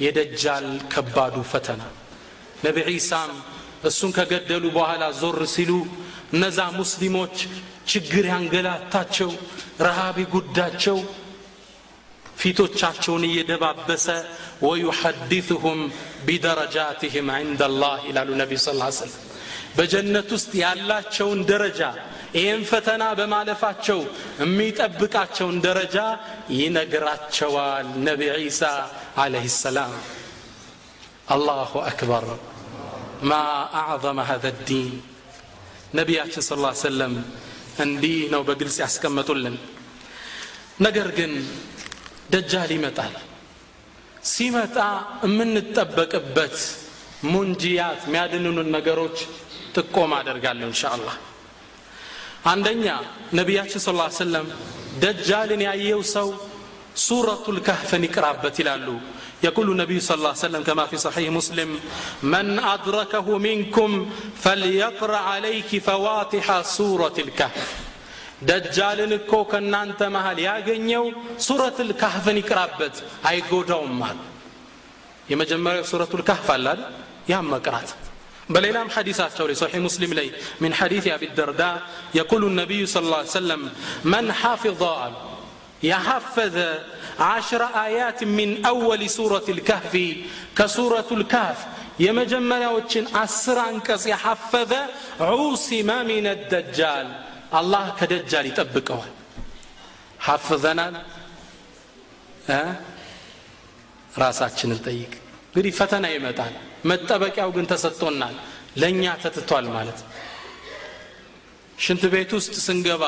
[0.02, 1.82] የደጃል ከባዱ ፈተና።
[2.66, 3.32] ነቢ ዒሳም
[3.84, 5.72] እሱን ከገደሉ በኋላ ዞር ሲሉ
[6.36, 7.36] እነዛ ሙስሊሞች
[7.92, 9.30] ችግር ያንገላታቸው
[9.88, 10.98] ረሃብ ጉዳቸው
[12.42, 14.08] ፊቶቻቸውን እየደባበሰ
[14.68, 15.80] ወዩሐዲثሁም
[16.28, 18.68] ቢደረጃትህም عند الله ይላሉ ነቢ ስ
[19.00, 19.12] ስለም
[19.78, 21.82] በጀነት ውስጥ ያላቸውን ደረጃ
[22.38, 24.00] ይህን ፈተና በማለፋቸው
[24.44, 25.98] የሚጠብቃቸውን ደረጃ
[26.60, 28.62] ይነግራቸዋል ነቢ ዒሳ
[29.24, 29.94] አለህ ሰላም
[31.36, 32.26] አላሁ አክበር
[33.24, 35.02] ما أعظم هذا الدين
[35.94, 37.14] ነቢያችን ስ ላ ሰለም
[37.80, 39.56] እንዲህ ነው በግልጽ ያስቀመጡልን።
[40.82, 41.32] ነገር ግን
[42.32, 43.14] ደጃል ይመጣል።
[44.24, 44.78] ሲመጣ
[45.28, 46.56] የምንጠበቅበት
[47.26, 49.18] ሙንጂያት የሚያድንኑን ነገሮች
[49.76, 50.84] ጥቆም አደርጋለሁ እንሻ
[52.52, 52.86] አንደኛ
[53.40, 54.48] ነቢያችን ስ ሰለም
[55.04, 56.28] ደጃልን ያየው ሰው
[57.06, 58.88] ሱረቱ ልካህፍን ይቅራበት ይላሉ
[59.44, 61.80] يقول النبي صلى الله عليه وسلم كما في صحيح مسلم
[62.24, 64.10] من أدركه منكم
[64.44, 67.68] فليقرأ عليك فواتح سورة الكهف.
[68.50, 71.06] ደጃልን እኮ ከእናንተ መሃል ያገኘው
[71.46, 72.96] ሱረቱል ካህፍን ይቅራበት
[73.30, 74.20] አይጎዳውም አሉ
[75.32, 76.82] የመጀመሪያው ሱረቱል ካህፍ አላል
[77.34, 77.50] ያም
[78.50, 81.82] بل بليلام حديثات شوري صحيح مسلم لي من حديث أبي الدرداء
[82.16, 83.62] يقول النبي صلى الله عليه وسلم
[84.06, 84.82] من حافظ
[85.84, 86.58] የሐፈዘ
[87.28, 89.94] አሽረ አያት ሚን አወል ሱረት ልካህፊ
[90.58, 91.60] ከሱረቱ ልካህፍ
[92.00, 94.72] የመጀመሪያዎችን አስር አንቀጽ የሐፈዘ
[95.30, 97.08] ዑሲመ ሚን ደጃል።
[97.54, 99.14] አላህ ከደጃል ይጠብቀዋል።
[100.26, 100.96] ሐፍዘናል።
[104.20, 105.12] ራሳችንን ጠይቅ።
[105.48, 106.54] እንግዲህ ፈተና ይመጣል።
[106.86, 108.36] መጠበቂያው ግን ተሰጥቶናል።
[108.78, 110.00] ለእኛ ተትቷል ማለት
[111.78, 113.04] ሽንት ቤት ውስጥ ስንገባ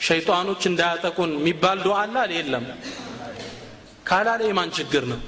[0.00, 2.66] ሸይጣኖች እንዳያጠቁን የሚባል ዱዓ አለ የለም።
[4.06, 5.20] ካላለ የማን ችግር ነው?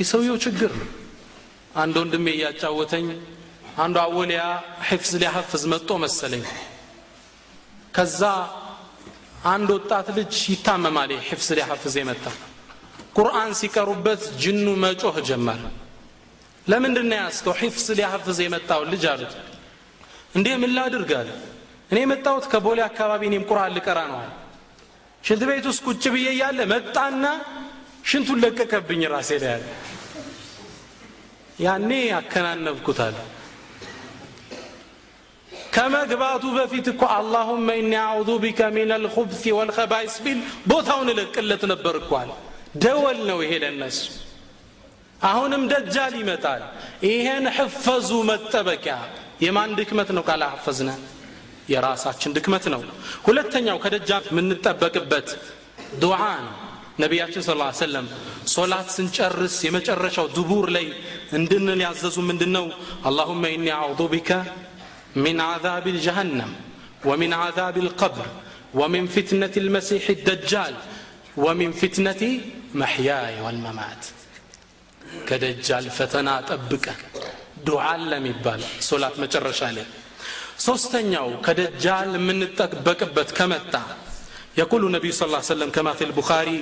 [0.00, 0.88] የሰውየው ችግር ነው።
[1.74, 3.06] አንድ ወንድሜ እያጫወተኝ
[3.78, 4.42] አንዱ አወሊያ
[4.88, 6.44] ሕፍዝ ሊያሐፍዝ መጦ መሰለኝ።
[7.94, 8.22] ከዛ
[9.48, 12.24] አንድ ወጣት ልጅ ይታመማል ሕፍዝ ሊያሐፍዝ የመጣ።
[13.16, 15.60] ቁርአን ሲቀሩበት ጅኑ መጮህ ጀመረ
[16.66, 19.34] ለምንድን ነው ያስከው ሕፍዝ ሊያሐፍዝ የመጣውን ልጅ አሉት።
[20.36, 21.28] እንዴ ምን ላድርግ አለ
[21.90, 24.20] እኔ የመጣሁት ከቦሌ አካባቢ እኔም ቁርአን ልቀራ ነው
[25.24, 27.24] ሽንት ቤት ውስጥ ቁጭ ብዬ እያለ መጣና
[28.10, 29.64] ሽንቱን ለቀቀብኝ ራሴ ላይ ያለ
[31.64, 33.16] ያኔ ያከናነብኩታል
[35.74, 40.38] ከመግባቱ በፊት እኮ አላሁመ ኢኒ አዑዙ ቢከ ሚን አልኹብሲ ወልኸባይስ ቢል
[40.70, 42.30] ቦታውን እለቅለት ነበር አለ።
[42.82, 44.00] ደወል ነው ይሄ ለነሱ።
[45.24, 46.62] አሁንም ደጃል ይመጣል።
[47.08, 48.96] ይሄን ሕፈዙ መጠበቂያ።
[49.44, 50.90] የማን ድክመት ነው ካላሐፈዝነ
[51.73, 52.81] የራሳችን ድክመት ነው
[53.27, 55.27] ሁለተኛው ከደጃል የምንጠበቅበት
[56.03, 56.53] ዱዓ ነው
[57.03, 57.51] ነቢያችን ስ
[57.83, 58.07] ሰለም
[58.55, 60.85] ሶላት ስንጨርስ የመጨረሻው ድቡር ላይ
[61.39, 62.65] እንድንል ያዘዙ ምንድን ነው
[63.09, 64.29] አላሁመ ኢኒ አዑዙ ቢከ
[65.15, 66.51] من عذاب الجهنم
[67.05, 68.25] ومن عذاب القبر
[68.73, 70.73] ومن فتنة المسيح الدجال
[71.37, 72.21] ومن فتنة
[72.75, 74.03] محياي والممات
[75.27, 76.85] كدجال فتنا طبك
[77.65, 79.87] دعاء لم يبال صلاة مجرش عليه
[80.67, 83.75] ሶስተኛው ከደጃል የምንጠበቅበት ከመጣ
[84.61, 86.57] يقول النبي صلى الله عليه وسلم كما في البخاري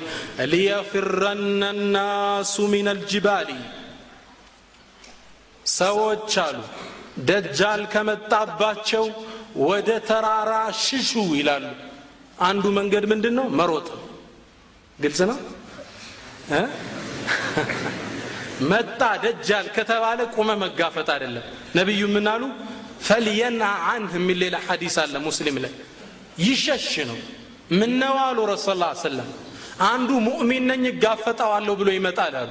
[0.54, 3.50] ليفرن الناس من الجبال
[5.82, 6.58] ሰዎች አሉ
[7.30, 9.06] ደጃል ከመጣባቸው
[9.70, 10.52] ወደ ተራራ
[10.84, 11.65] ሽሹ ይላሉ
[12.48, 13.88] አንዱ መንገድ ምንድን ነው መሮጥ
[15.00, 15.38] ግልጽ ነው
[18.72, 21.46] መጣ ደጃል ከተባለ ቁመ መጋፈጥ አይደለም
[21.80, 22.44] ነቢዩ ምን አሉ
[23.01, 25.73] ፈልየና አንህ የሚል ሌላ ሐዲስ አለ ሙስሊም ላይ።
[26.41, 27.19] ይሸሽ ነው።
[27.73, 28.67] ምነው አሉ ረሱ
[29.03, 29.29] ሰለም
[29.87, 32.51] አንዱ ሙእሚን ነኝ እጋፈጠዋለሁ ብሎ ይመጣል አሉ።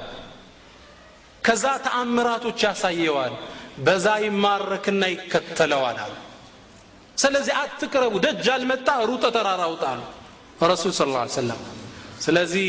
[1.42, 3.34] ከዛ ተአምራቶች ያሳየዋል።
[3.78, 6.14] በዛ ይማረክና ይከተለዋል አሉ።
[7.16, 10.00] ስለዚህ አትቅረቡ ደጃል መጣ ሩጠ ተራራ ውጣሉ
[10.64, 11.02] ረሱል ስ
[11.36, 11.60] ሰለም
[12.20, 12.68] ስለዚህ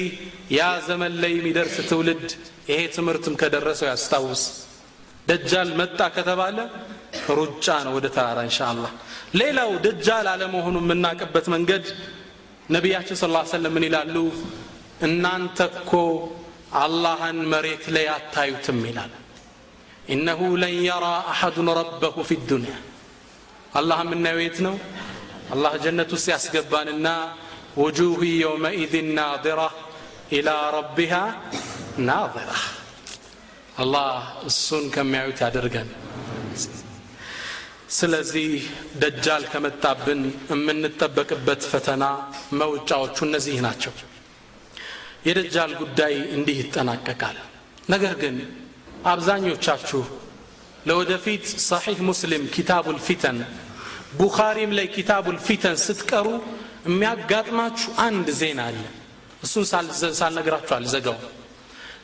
[0.51, 2.25] ያ ዘመን ላይ የሚደርስ ትውልድ
[2.69, 4.41] ይሄ ትምህርትም ከደረሰው ያስታውስ።
[5.27, 6.57] ደጃል መጣ ከተባለ
[7.37, 8.91] ሩጫ ነው ወደ ተራራ እንሻ አላህ
[9.41, 11.85] ሌላው ደጃል አለመሆኑ የምናውቅበት መንገድ
[12.69, 14.15] ነቢያችን ስ ሰለም ምን ይላሉ?
[15.07, 15.91] እናንተ እኮ
[16.81, 19.11] አላህን መሬት ላይ አታዩትም ይላል።
[20.13, 22.75] ኢነሁ ለን የራ አሐዱን ረበሁ ፊ ዱንያ።
[23.73, 24.75] አላህ የምናየው የት ነው?
[25.53, 27.07] አላህ ጀነት ውስጥ ያስገባንና
[27.77, 29.61] ውጁህ የውመኢዝን ናظራ
[30.37, 31.13] ኢላ ረቢሃ
[32.07, 32.51] ናظራ
[33.77, 34.09] አላህ
[34.49, 35.89] እሱን ከሚያዩት ያደርገን
[37.89, 38.49] ስለዚህ
[38.95, 40.21] ደጃል ከመጣብን
[40.51, 42.03] የምንጠበቅበት ፈተና
[42.53, 43.93] መውጫዎቹ እነዚህ ናቸው።
[45.25, 47.37] የደጃል ጉዳይ እንዲህ ይጠናቀቃል።
[47.89, 48.35] ነገር ግን
[49.05, 50.01] አብዛኞቻችሁ
[50.87, 53.37] ለወደፊት ሰሒህ ሙስሊም ኪታቡል ፊተን
[54.17, 56.27] ቡኻሪም ላይ ኪታቡል ፊተን ስትቀሩ
[56.87, 58.83] የሚያጋጥማችሁ አንድ ዜና አለ።
[59.43, 59.65] እሱን
[60.13, 61.17] ሳልነግራችሁ አልዘጋው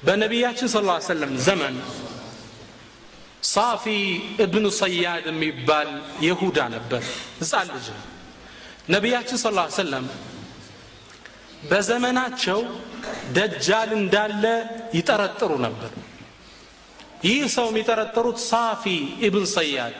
[0.05, 1.75] በነቢያችን ስ ሰለም ዘመን
[3.43, 3.85] ሳፊ
[4.45, 5.89] እብኑ ሰያድ የሚባል
[6.25, 7.01] የሁዳ ነበር።
[7.39, 7.87] ህፃን ልጅ
[8.89, 10.05] ነቢያችን ስ ሰለም
[11.69, 12.59] በዘመናቸው
[13.37, 14.43] ደጃል እንዳለ
[14.97, 15.91] ይጠረጥሩ ነበር።
[17.27, 18.83] ይህ ሰው የሚጠረጠሩት ሳፊ
[19.27, 19.93] ኢብን ሰያድ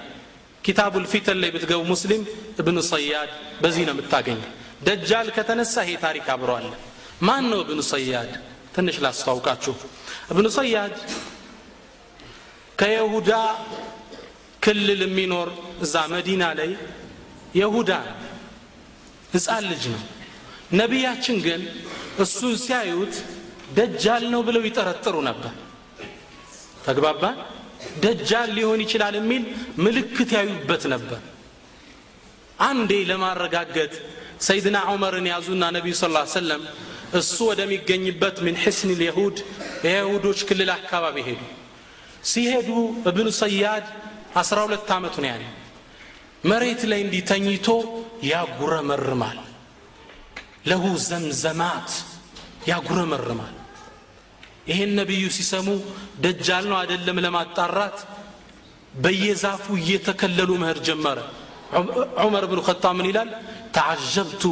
[0.63, 2.21] ኪታቡል ፊተን ላይ ብትገቡ ሙስሊም
[2.61, 3.29] እብኑ ሰያድ
[3.63, 4.51] በዚህ ነው የምታገኘው።
[4.87, 6.67] ደጃል ከተነሳ ይሄ ታሪክ አብሯል
[7.27, 8.31] ማን ነው እብኑ ሰያድ?
[8.75, 9.73] ትንሽ ላስተዋውቃችሁ
[10.31, 10.93] እብኑ ሰያድ
[12.77, 13.31] ከይሁዳ
[14.63, 15.49] ክልል የሚኖር
[15.85, 16.71] እዛ መዲና ላይ
[17.59, 17.91] የሁዳ
[19.33, 20.01] ህፃን ልጅ ነው።
[20.79, 21.61] ነቢያችን ግን
[22.23, 23.15] እሱን ሲያዩት
[23.77, 25.53] ደጃል ነው ብለው ይጠረጥሩ ነበር።
[26.85, 27.37] ተግባባን?
[28.03, 29.43] ደጃል ሊሆን ይችላል የሚል
[29.85, 31.19] ምልክት ያዩበት ነበር።
[32.59, 33.93] አንዴ ለማረጋገጥ
[34.47, 36.05] ሰይድና ዑመርን ያዙና ነቢዩ ስ
[36.35, 36.63] ሰለም
[37.19, 39.37] እሱ ወደሚገኝበት ምን ሕስን ልየሁድ
[39.85, 41.41] የይሁዶች ክልል አካባቢ ሄዱ
[42.23, 42.69] ሲሄዱ
[43.09, 43.85] እብኑ ሰያድ
[44.41, 45.43] አስራ ሁለት ዓመቱ ነው ያለ
[46.43, 47.67] መሬት ላይ እንዲተኝቶ
[48.31, 49.39] ያጉረመርማል።
[50.69, 51.89] ለሁ ዘምዘማት
[52.71, 53.53] ያጉረመርማል።
[54.69, 55.67] ይሄን ነቢዩ ሲሰሙ
[56.25, 57.97] ደጃል ነው አይደለም ለማጣራት
[58.95, 61.19] በየዛፉ እየተከለሉ መሄድ ጀመረ።
[62.23, 63.29] ዑመር ብኑ ኸጣብ ምን ይላል?
[63.75, 64.43] ተዓጀብቱ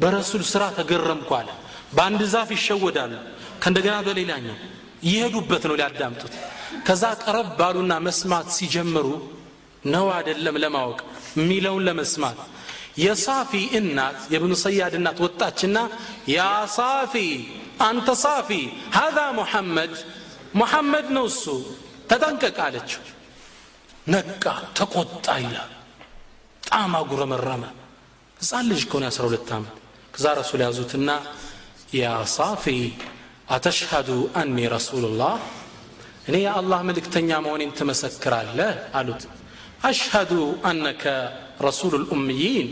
[0.00, 1.48] በረሱል ስራ ተገረምኩ አለ።
[1.96, 3.12] በአንድ ዛፍ ይሸወዳሉ።
[3.62, 4.56] ከእንደገና በሌላኛው
[5.06, 6.34] እየሄዱበት ነው ሊያዳምጡት
[6.86, 9.06] ከዛ ቀረብ ባሉና መስማት ሲጀምሩ
[9.86, 10.98] ነው አይደለም ለማወቅ
[11.38, 12.38] የሚለውን ለመስማት።
[13.02, 15.78] የሳፊ እናት የብኑ ሰያድ እናት ወጣችና
[16.30, 16.40] ያ
[16.76, 17.14] ሳፊ
[17.86, 18.50] አንተ ሳፊ
[18.96, 19.94] ሀዛ ሙሐመድ
[20.60, 21.44] ሙሐመድ ነው እሱ።
[22.10, 23.02] ተጠንቀቅ አለችው።
[24.06, 24.44] ነቃ
[24.78, 25.70] ተቆጣ ይላል።
[26.62, 27.64] በጣም አጉረመረመ።
[28.40, 29.74] ህፃን ልጅ ከሆነ 12 ዓመት
[30.14, 31.10] ከዛ ረሱል ያዙትና
[31.94, 32.04] ያ
[32.34, 32.64] ሳፊ
[33.54, 34.08] አተሽሃዱ
[34.40, 35.34] አኒ ረሱሉላህ
[36.22, 38.70] እኔ የአላህ መልእክተኛ መሆኔን ትመሰክራለህ?
[38.98, 39.22] አሉት።
[39.88, 40.32] አሽሃዱ
[40.68, 41.04] አነከ
[41.66, 42.68] ረሱሉ ልኡምይን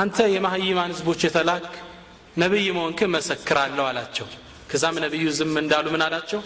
[0.00, 1.66] አንተ የማህይማን ህዝቦች የተላክ
[2.36, 4.26] ነቢይ መሆንክ መሰክራለሁ አላቸው።
[4.70, 6.40] ከዛም ነቢዩ ዝም እንዳሉ ምን አላቸው?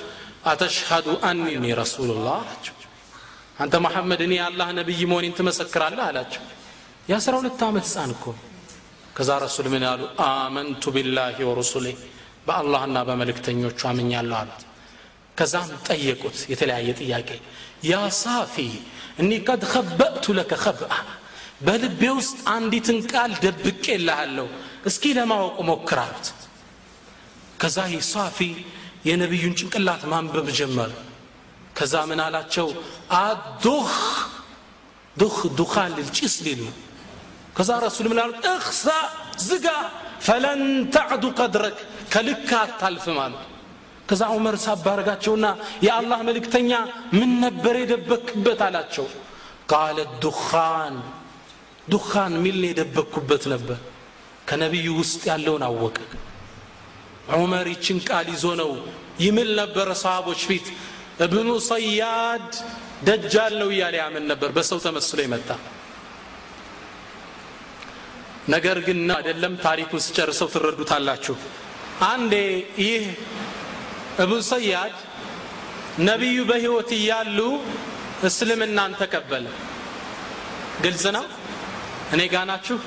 [0.50, 1.42] አተሽሃዱ አኒ
[1.82, 2.76] ረሱሉላህ አላቸው።
[3.62, 6.04] አንተ መሐመድ እኔ የአላህ ነቢይ መሆኔን ትመሰክራለህ?
[6.10, 6.42] አላቸው።
[7.10, 8.24] የአስራ ሁለት ዓመት ህፃን እኮ
[9.16, 10.00] ከዛ ረሱል ምን አሉ?
[10.26, 11.86] አመንቱ ቢላሂ ወሩሱሌ
[12.46, 14.62] በአላህና በመልእክተኞቹ አምኛለሁ አሉት
[15.38, 17.28] ከዛም ጠየቁት የተለያየ ጥያቄ።
[17.84, 18.54] ያ ሳፊ
[19.20, 20.92] እኒ ቀድ ከበእቱ ለከ ከብአ
[21.66, 24.46] በልቤ ውስጥ አንዲትን ቃል ደብቄ ልሃለሁ
[24.88, 26.26] እስኪ ለማወቅ ሞክራሉት
[27.60, 28.38] ከዛ ይህ ሳፊ
[29.08, 30.92] የነቢዩን ጭንቅላት ማንበብ ጀመረ
[31.76, 32.68] ከዛ ምን አላቸው?
[33.20, 33.92] አዱህ
[35.16, 36.74] ዱህ ዱኻን ሊል ጭስ ሊል ነው።
[37.56, 38.38] ከዛ ረሱል ምን አሉት?
[38.52, 38.84] እክሳ
[39.46, 39.66] ዝጋ
[40.26, 40.62] ፈለን
[40.94, 41.76] ተዕዱ ቀድረክ
[42.12, 43.42] ከልክ አታልፍም አሉት
[44.08, 45.46] ከዛ ዑመር ሳባረጋቸውና
[45.86, 46.70] የአላህ መልእክተኛ
[47.18, 49.06] ምን ነበር የደበክበት አላቸው?
[49.72, 50.96] ቃለ ዱኻን
[51.88, 53.78] ዱኻን ሚል የደበቅኩበት ነበር።
[54.48, 55.98] ከነቢዩ ውስጥ ያለውን አወቀ።
[57.34, 58.70] ዑመር ይችን ቃል ይዞ ነው
[59.24, 60.66] ይምል ነበረ ሰሃቦች ፊት።
[61.24, 62.48] እብኑ ሰያድ
[63.08, 65.48] ደጃል ነው እያለ ያምን ነበር። በሰው ተመስሎ የመጣ
[68.48, 69.52] ነገር ግን አይደለም?
[69.64, 71.36] ታሪኩን ስጨርሰው ትረዱታላችሁ።
[72.06, 72.34] አንዴ
[72.80, 73.04] ይህ
[74.18, 74.94] እብኑ ሰያድ
[76.08, 77.38] ነቢዩ በህይወት እያሉ
[78.28, 79.46] እስልምናን ተቀበለ።
[80.84, 81.24] ግልጽ ነው?
[82.14, 82.78] እኔ ጋ ናችሁ?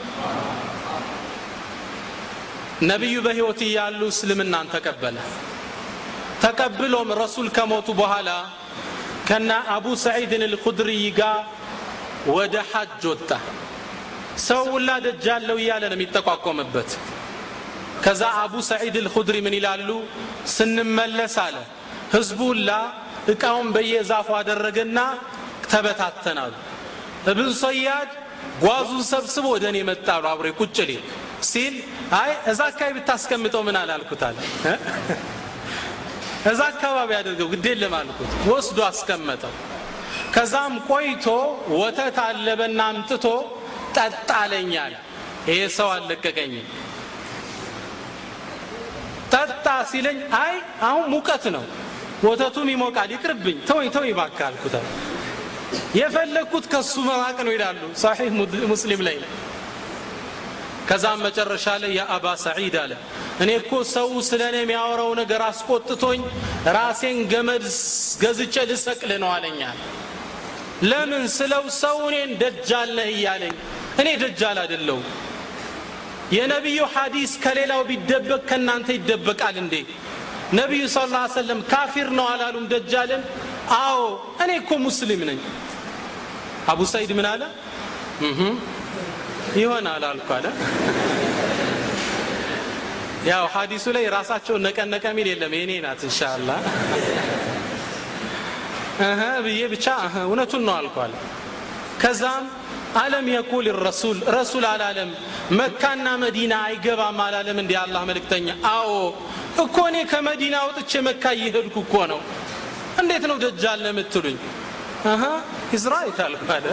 [2.91, 5.17] ነቢዩ በህይወት እያሉ እስልምናን ተቀበለ።
[6.43, 8.29] ተቀብሎም ረሱል ከሞቱ በኋላ
[9.29, 11.39] ከና አቡ ሰዒድን ልኹድርይ ጋር
[12.35, 13.29] ወደ ሐጅ ወጣ።
[14.47, 16.89] ሰው ሁላ ደጃለው እያለ ነው የሚጠቋቆምበት
[18.05, 19.89] ከዛ አቡ ሰዒድ ልኹድሪ ምን ይላሉ?
[20.55, 21.55] ስንመለስ አለ።
[22.13, 22.69] ህዝቡ ሁላ
[23.31, 24.99] እቃውን በየዛፉ አደረገና
[25.65, 26.53] ተበታተናሉ።
[27.29, 28.09] እብን ሰያድ
[28.63, 31.03] ጓዙን ሰብስቦ ወደ እኔ መጣሉ አብሬ ቁጭ ሊል
[31.43, 31.75] ሲል
[32.19, 34.35] አይ እዛ አካባቢ ብታስቀምጠው ምን አላልኩታል
[36.51, 39.53] እዛ አካባቢ አድርገው ግዴለም አልኩት። ወስዶ አስቀመጠው።
[40.35, 41.25] ከዛም ቆይቶ
[41.75, 43.25] ወተት አለበና አምጥቶ
[43.97, 44.93] ጠጣለኛል
[45.49, 46.65] ይሄ ሰው አልለቀቀኝም
[49.67, 50.53] ጠጣ ሲለኝ አይ
[50.87, 51.63] አሁን ሙቀት ነው
[52.25, 54.85] ወተቱም ይሞቃል ይቅርብኝ ተወኝ ተወኝ ባካ አልኩታል
[55.97, 58.29] የፈለግኩት ከሱ መራቅ ነው ይላሉ ሳሒህ
[58.71, 59.17] ሙስሊም ላይ።
[60.89, 62.93] ከዛም መጨረሻ ላይ የአባ ሰዒድ አለ
[63.43, 66.21] እኔ እኮ ሰው ስለ እኔ የሚያወራው ነገር አስቆጥቶኝ
[66.77, 67.65] ራሴን ገመድ
[68.23, 69.79] ገዝቼ ልሰቅል ነው አለኛል
[70.83, 73.55] ለምን ስለው ሰው እኔን ደጃል እያለኝ?
[74.01, 74.97] እኔ ደጃል አይደለሁ
[76.31, 79.75] የነቢዩ ሐዲስ ከሌላው ቢደበቅ ከእናንተ ይደበቃል እንዴ?
[80.53, 83.21] ነቢዩ ስ ላ ሰለም ካፊር ነው አላሉም ደጃልን?
[83.77, 83.99] አዎ
[84.43, 85.39] እኔ እኮ ሙስሊም ነኝ።
[86.71, 87.43] አቡ ሰይድ ምን አለ?
[89.57, 90.45] ይሆናል አልኩ አለ።
[93.29, 96.49] ያው ሀዲሱ ላይ ራሳቸውን ነቀነቀ ሚል የለም። የኔ ናት እንሻላ
[99.45, 99.85] ብዬ ብቻ
[100.21, 101.11] እውነቱን ነው አልኳል
[102.01, 102.45] ከዛም
[102.97, 105.09] አለም የቁል ረሱል ረሱል አላለም።
[105.59, 108.91] መካና መዲና አይገባም አላለም እንዲ አላህ መልእክተኛ። አዎ።
[109.63, 112.19] እኮ እኔ ከመዲና ወጥቼ መካ እየሄድኩ እኮ ነው።
[113.01, 114.37] እንዴት ነው ደጃል ለምትሉኝ
[115.75, 116.65] ኢዝራኤል አልኳለ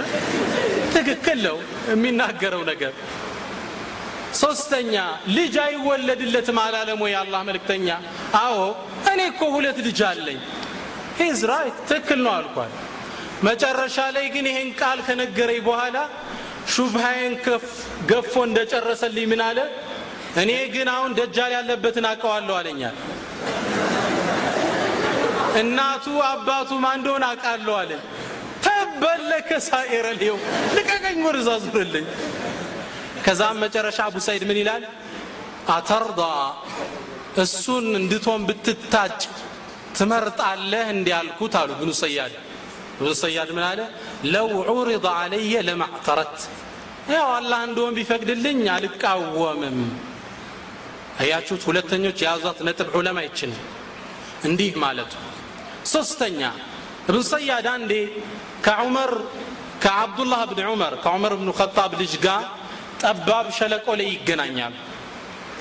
[0.94, 1.56] ትክክል ነው
[1.90, 2.92] የሚናገረው ነገር።
[4.40, 4.94] ሶስተኛ
[5.36, 7.88] ልጅ አይወለድለትም አላለም ወይ አላህ መልእክተኛ?
[8.38, 8.56] አዎ።
[9.12, 10.40] እኔ እኮ ሁለት ልጅ አለኝ።
[11.26, 12.72] ኢዝራኤል ትክክል ነው አልኳል
[13.42, 15.96] መጨረሻ ላይ ግን ይሄን ቃል ከነገረኝ በኋላ
[16.72, 17.34] ሹብሃዬን
[18.10, 19.58] ገፎ እንደጨረሰልኝ ምን አለ?
[20.42, 22.96] እኔ ግን አሁን ደጃል ያለበትን አውቀዋለሁ አለኛል
[25.60, 27.24] እናቱ አባቱ ማን እንደሆነ
[27.78, 27.90] አለ።
[28.64, 30.36] ተበለከ ሳኤረ ሊው
[30.76, 32.06] ልቀቀኝ ወደዛ ዙርልኝ።
[33.24, 34.82] ከዛም መጨረሻ አቡ ሰይድ ምን ይላል?
[35.74, 36.20] አተርዳ
[37.44, 39.20] እሱን እንድትሆን ብትታጭ
[39.96, 42.32] ትመርጣለህ እንዲያልኩት አሉ ብኑ ሰያድ
[42.98, 43.80] ብኑ ሰያድ ምን አለ?
[44.32, 46.36] ለው ዑሪض አለየ ለማዕተረት
[47.10, 49.78] ያው አላህ እንደሆን ቢፈቅድልኝ አልቃወምም።
[51.20, 51.62] አያችሁት?
[51.68, 53.62] ሁለተኞች የያዟት ነጥብ ዑለማ ይችላል
[54.44, 55.12] እንዲህ ማለቱ።
[55.86, 56.40] ሶስተኛ
[57.08, 57.92] እብን ሰያድ አንዴ
[58.66, 59.10] ከዑመር
[59.84, 62.42] ከአብዱላህ ብን ዑመር ከዑመር ብኑ ኸጣብ ልጅ ጋር
[63.02, 64.74] ጠባብ ሸለቆ ላይ ይገናኛሉ።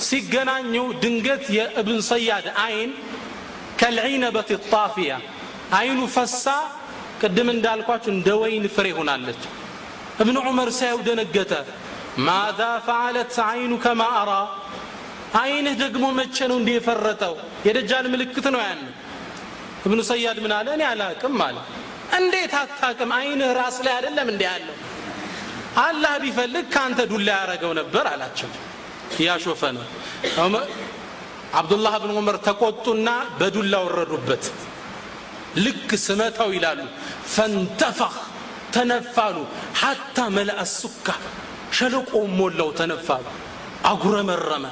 [0.02, 2.92] ሲገናኙ ድንገት የእብን ሰያድ አይን
[3.80, 5.12] ከልዒነበት ጣፊያ
[5.78, 6.46] አይኑ ፈሳ
[7.24, 9.42] ቅድም እንዳልኳችሁ እንደ ወይን ፍሬ ሆናለች።
[10.22, 11.54] እብን ዑመር ሳየው ደነገተ
[12.26, 14.32] ማዛ ፈዓለት አይኑ ከማ አራ
[15.40, 17.34] አይንህ ደግሞ መቼ ነው እንዲህ የፈረጠው?
[17.68, 18.82] የደጃል ምልክት ነው ያን።
[19.86, 20.68] እብኑ ሰያድ ምን አለ?
[20.78, 21.58] እኔ አላቅም አለ።
[22.18, 23.12] እንዴት አታቅም?
[23.18, 24.76] አይንህ ራስ ላይ አይደለም እንዲህ ያለው?
[25.84, 28.50] አላህ ቢፈልግ ከአንተ ዱላ ያረገው ነበር አላቸው።
[29.16, 29.86] እያሾፈ ነው።
[31.60, 33.10] አብዱላህ ብን ዑመር ተቆጡና
[33.40, 34.46] በዱላ ወረዱበት።
[35.58, 36.80] ልክ ስመታው ይላሉ
[37.28, 38.16] ፈንተፋህ
[38.74, 39.38] ተነፋሉ።
[39.82, 41.08] ሐታ መልአ ሱካ
[41.78, 43.26] ሸለቆ ሞላው ተነፋሉ።
[43.92, 44.66] አጉረመረመ።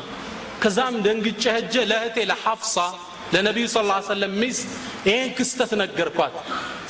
[0.61, 2.75] ከዛም ደንግጬ ሄጀ ለእህቴ ለሐፍሳ
[3.33, 4.67] ለነቢዩ ስ ሰለም ሚስት
[5.07, 6.33] ይህን ክስተት ነገርኳት።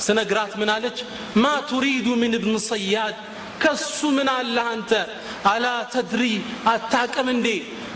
[0.06, 0.98] ስነግራት ምን አለች?
[1.36, 3.16] ማ ቱሪዱ ምን እብን ሰያድ
[3.62, 4.90] ከሱ ምን አለ አንተ?
[5.52, 6.22] አላ ተድሪ
[6.66, 7.46] አታቅም እንዴ?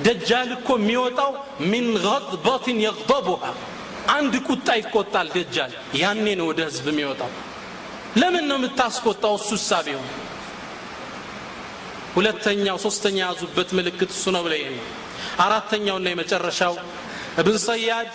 [0.07, 1.33] ደጃል እኮ የሚወጣው
[1.71, 3.43] ሚን ገضበትን የግضቡሃ
[4.17, 7.31] አንድ ቁጣ ይቆጣል ደጃል። ያኔ ነው ወደ ህዝብ የሚወጣው
[8.17, 9.35] ለምን ነው የምታስቆጣው?
[9.41, 10.07] እሱ ሳቢሆን
[12.17, 14.85] ሁለተኛው ሶስተኛ ያዙበት ምልክት እሱ ነው ብለ ነው።
[15.45, 16.75] አራተኛውና የመጨረሻው
[17.41, 18.11] እብን ሰያድ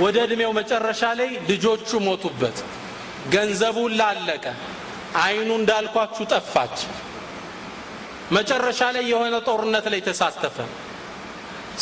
[0.00, 2.56] ወደ ዕድሜው መጨረሻ ላይ ልጆቹ ሞቱበት።
[3.34, 4.44] ገንዘቡን ላለቀ።
[5.22, 6.76] አይኑ እንዳልኳችሁ ጠፋች።
[8.32, 10.56] መጨረሻ ላይ የሆነ ጦርነት ላይ ተሳተፈ።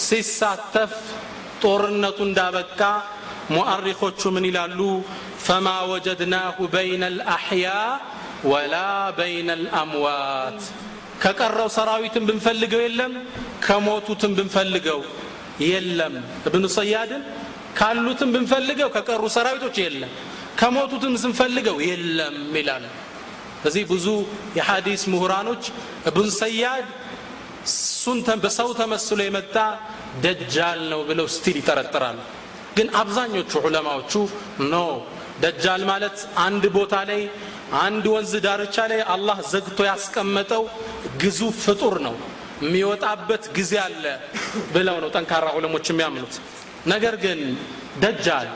[0.04, 0.92] ሲሳተፍ
[1.62, 2.80] ጦርነቱ እንዳበቃ
[3.52, 4.78] ሙአሪኮቹ ምን ይላሉ
[5.44, 7.68] ፈማ ወጀድናሁ በይነ ልአሕያ
[8.44, 8.74] ወላ
[9.18, 10.60] በይነ ልአምዋት
[11.22, 13.12] ከቀረው ሰራዊትን ብንፈልገው የለም
[13.66, 15.00] ከሞቱትን ብንፈልገው
[15.66, 16.14] የለም።
[16.48, 17.22] እብኑ ሰያድን
[17.78, 20.12] ካሉትም ብንፈልገው ከቀሩ ሰራዊቶች የለም
[20.60, 22.84] ከሞቱትም ስንፈልገው የለም ይላሉ
[23.64, 24.06] እዚህ ብዙ
[24.58, 25.64] የሐዲስ ምሁራኖች
[26.08, 26.86] እብን ሰያድ
[27.66, 29.56] እሱን በሰው ተመስሎ የመጣ
[30.24, 32.18] ደጃል ነው ብለው still ይጠረጥራሉ።
[32.76, 34.12] ግን አብዛኞቹ ዑለማዎቹ
[34.72, 34.76] no
[35.40, 36.16] ደጃል ማለት
[36.46, 37.22] አንድ ቦታ ላይ
[37.82, 40.64] አንድ ወንዝ ዳርቻ ላይ አላህ ዘግቶ ያስቀመጠው
[41.22, 42.16] ግዙፍ ፍጡር ነው።
[42.62, 44.04] የሚወጣበት ጊዜ አለ
[44.74, 46.34] ብለው ነው ጠንካራ ዑለሞች የሚያምኑት።
[46.86, 47.40] ነገር ግን
[48.02, 48.48] ደጃል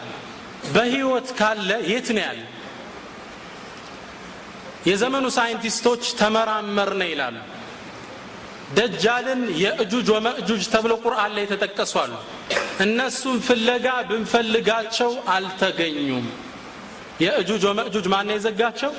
[0.75, 2.41] በህይወት ካለ የት ነው ያለ
[4.87, 7.37] የዘመኑ ሳይንቲስቶች ተመራመርነ ይላሉ።
[8.77, 12.13] ደጃልን የእጁጅ ወመእጁጅ ተብለው ቁርአን ላይ የተጠቀሱ አሉ
[12.81, 16.27] እነሱም ፍለጋ ብንፈልጋቸው አልተገኙም
[17.21, 18.93] የእጁጅ ወመእጁጅ ማን የዘጋቸው?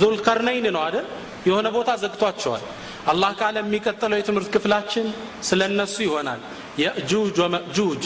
[0.00, 1.06] ዙልቀርነይን ነው አይደል?
[1.48, 2.62] የሆነ ቦታ ዘግቷቸዋል።
[3.12, 5.06] አላህ ካለ የሚቀጥለው የትምህርት ክፍላችን
[5.48, 6.40] ስለ እነሱ ይሆናል።
[6.82, 8.02] የእጁጅ ወመእጁጅ።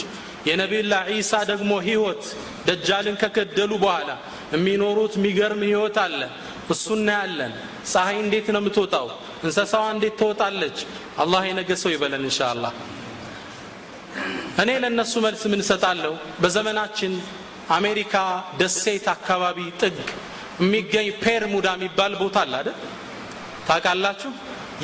[0.47, 2.23] የነቢዩላህ ዒሳ ደግሞ ህይወት
[2.67, 4.09] ደጃልን ከገደሉ በኋላ
[4.55, 6.21] የሚኖሩት የሚገርም ህይወት አለ።
[6.73, 7.53] እሱ እናያለን።
[7.91, 9.07] ፀሐይ እንዴት ነው የምትወጣው?
[9.45, 10.77] እንስሳዋ እንዴት ትወጣለች?
[11.23, 12.39] አላህ የነገ ሰው ይበለን እንሻ
[14.61, 16.13] እኔ ለእነሱ መልስ ምን እሰጣለሁ?
[16.41, 17.11] በዘመናችን
[17.75, 18.15] አሜሪካ
[18.59, 19.97] ደሴት አካባቢ ጥግ
[20.61, 22.77] የሚገኝ ፔርሙዳ የሚባል ቦታ አለ አይደል?
[23.67, 24.31] ታውቃላችሁ?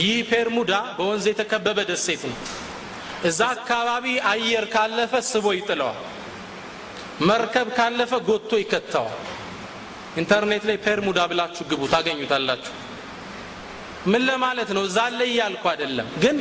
[0.02, 2.38] ይህ ፔርሙዳ በወንዝ የተከበበ ደሴት ነው።
[3.30, 6.00] እዛ አካባቢ አየር ካለፈ ስቦ ይጥለዋል።
[7.30, 9.20] መርከብ ካለፈ ጎቶ ይከተዋል።
[10.22, 12.74] ኢንተርኔት ላይ ፔርሙዳ ብላችሁ ግቡ ታገኙታላችሁ።
[14.12, 14.84] ምን ለማለት ነው?
[14.90, 16.38] እዛ ላይ እያልኩ አይደለም። ግን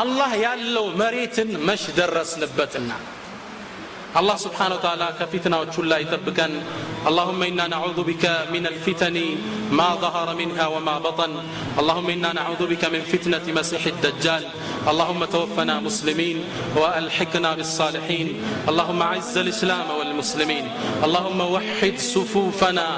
[0.00, 2.90] አላህ ያለው መሬትን መሽ ደረስንበትና
[4.14, 6.50] الله سبحانه وتعالى كفتنا وتشلا يتبكن
[7.06, 9.16] اللهم إنا نعوذ بك من الفتن
[9.70, 11.30] ما ظهر منها وما بطن.
[11.78, 14.44] اللهم إنا نعوذ بك من فتنة مسيح الدجال.
[14.88, 16.44] اللهم توفنا مسلمين
[16.76, 18.28] وألحقنا بالصالحين.
[18.68, 20.64] اللهم أعز الإسلام والمسلمين.
[21.04, 22.88] اللهم وحد صفوفنا.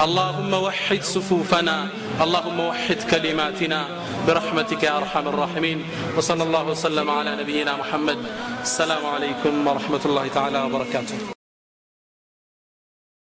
[0.00, 1.88] اللهم وحد صفوفنا.
[2.20, 3.80] اللهم وحد كلماتنا
[4.28, 5.78] برحمتك يا أرحم الراحمين.
[6.16, 8.18] وصلى الله وسلم على نبينا محمد.
[8.60, 11.39] السلام عليكم ورحمة الله تعالى وبركاته.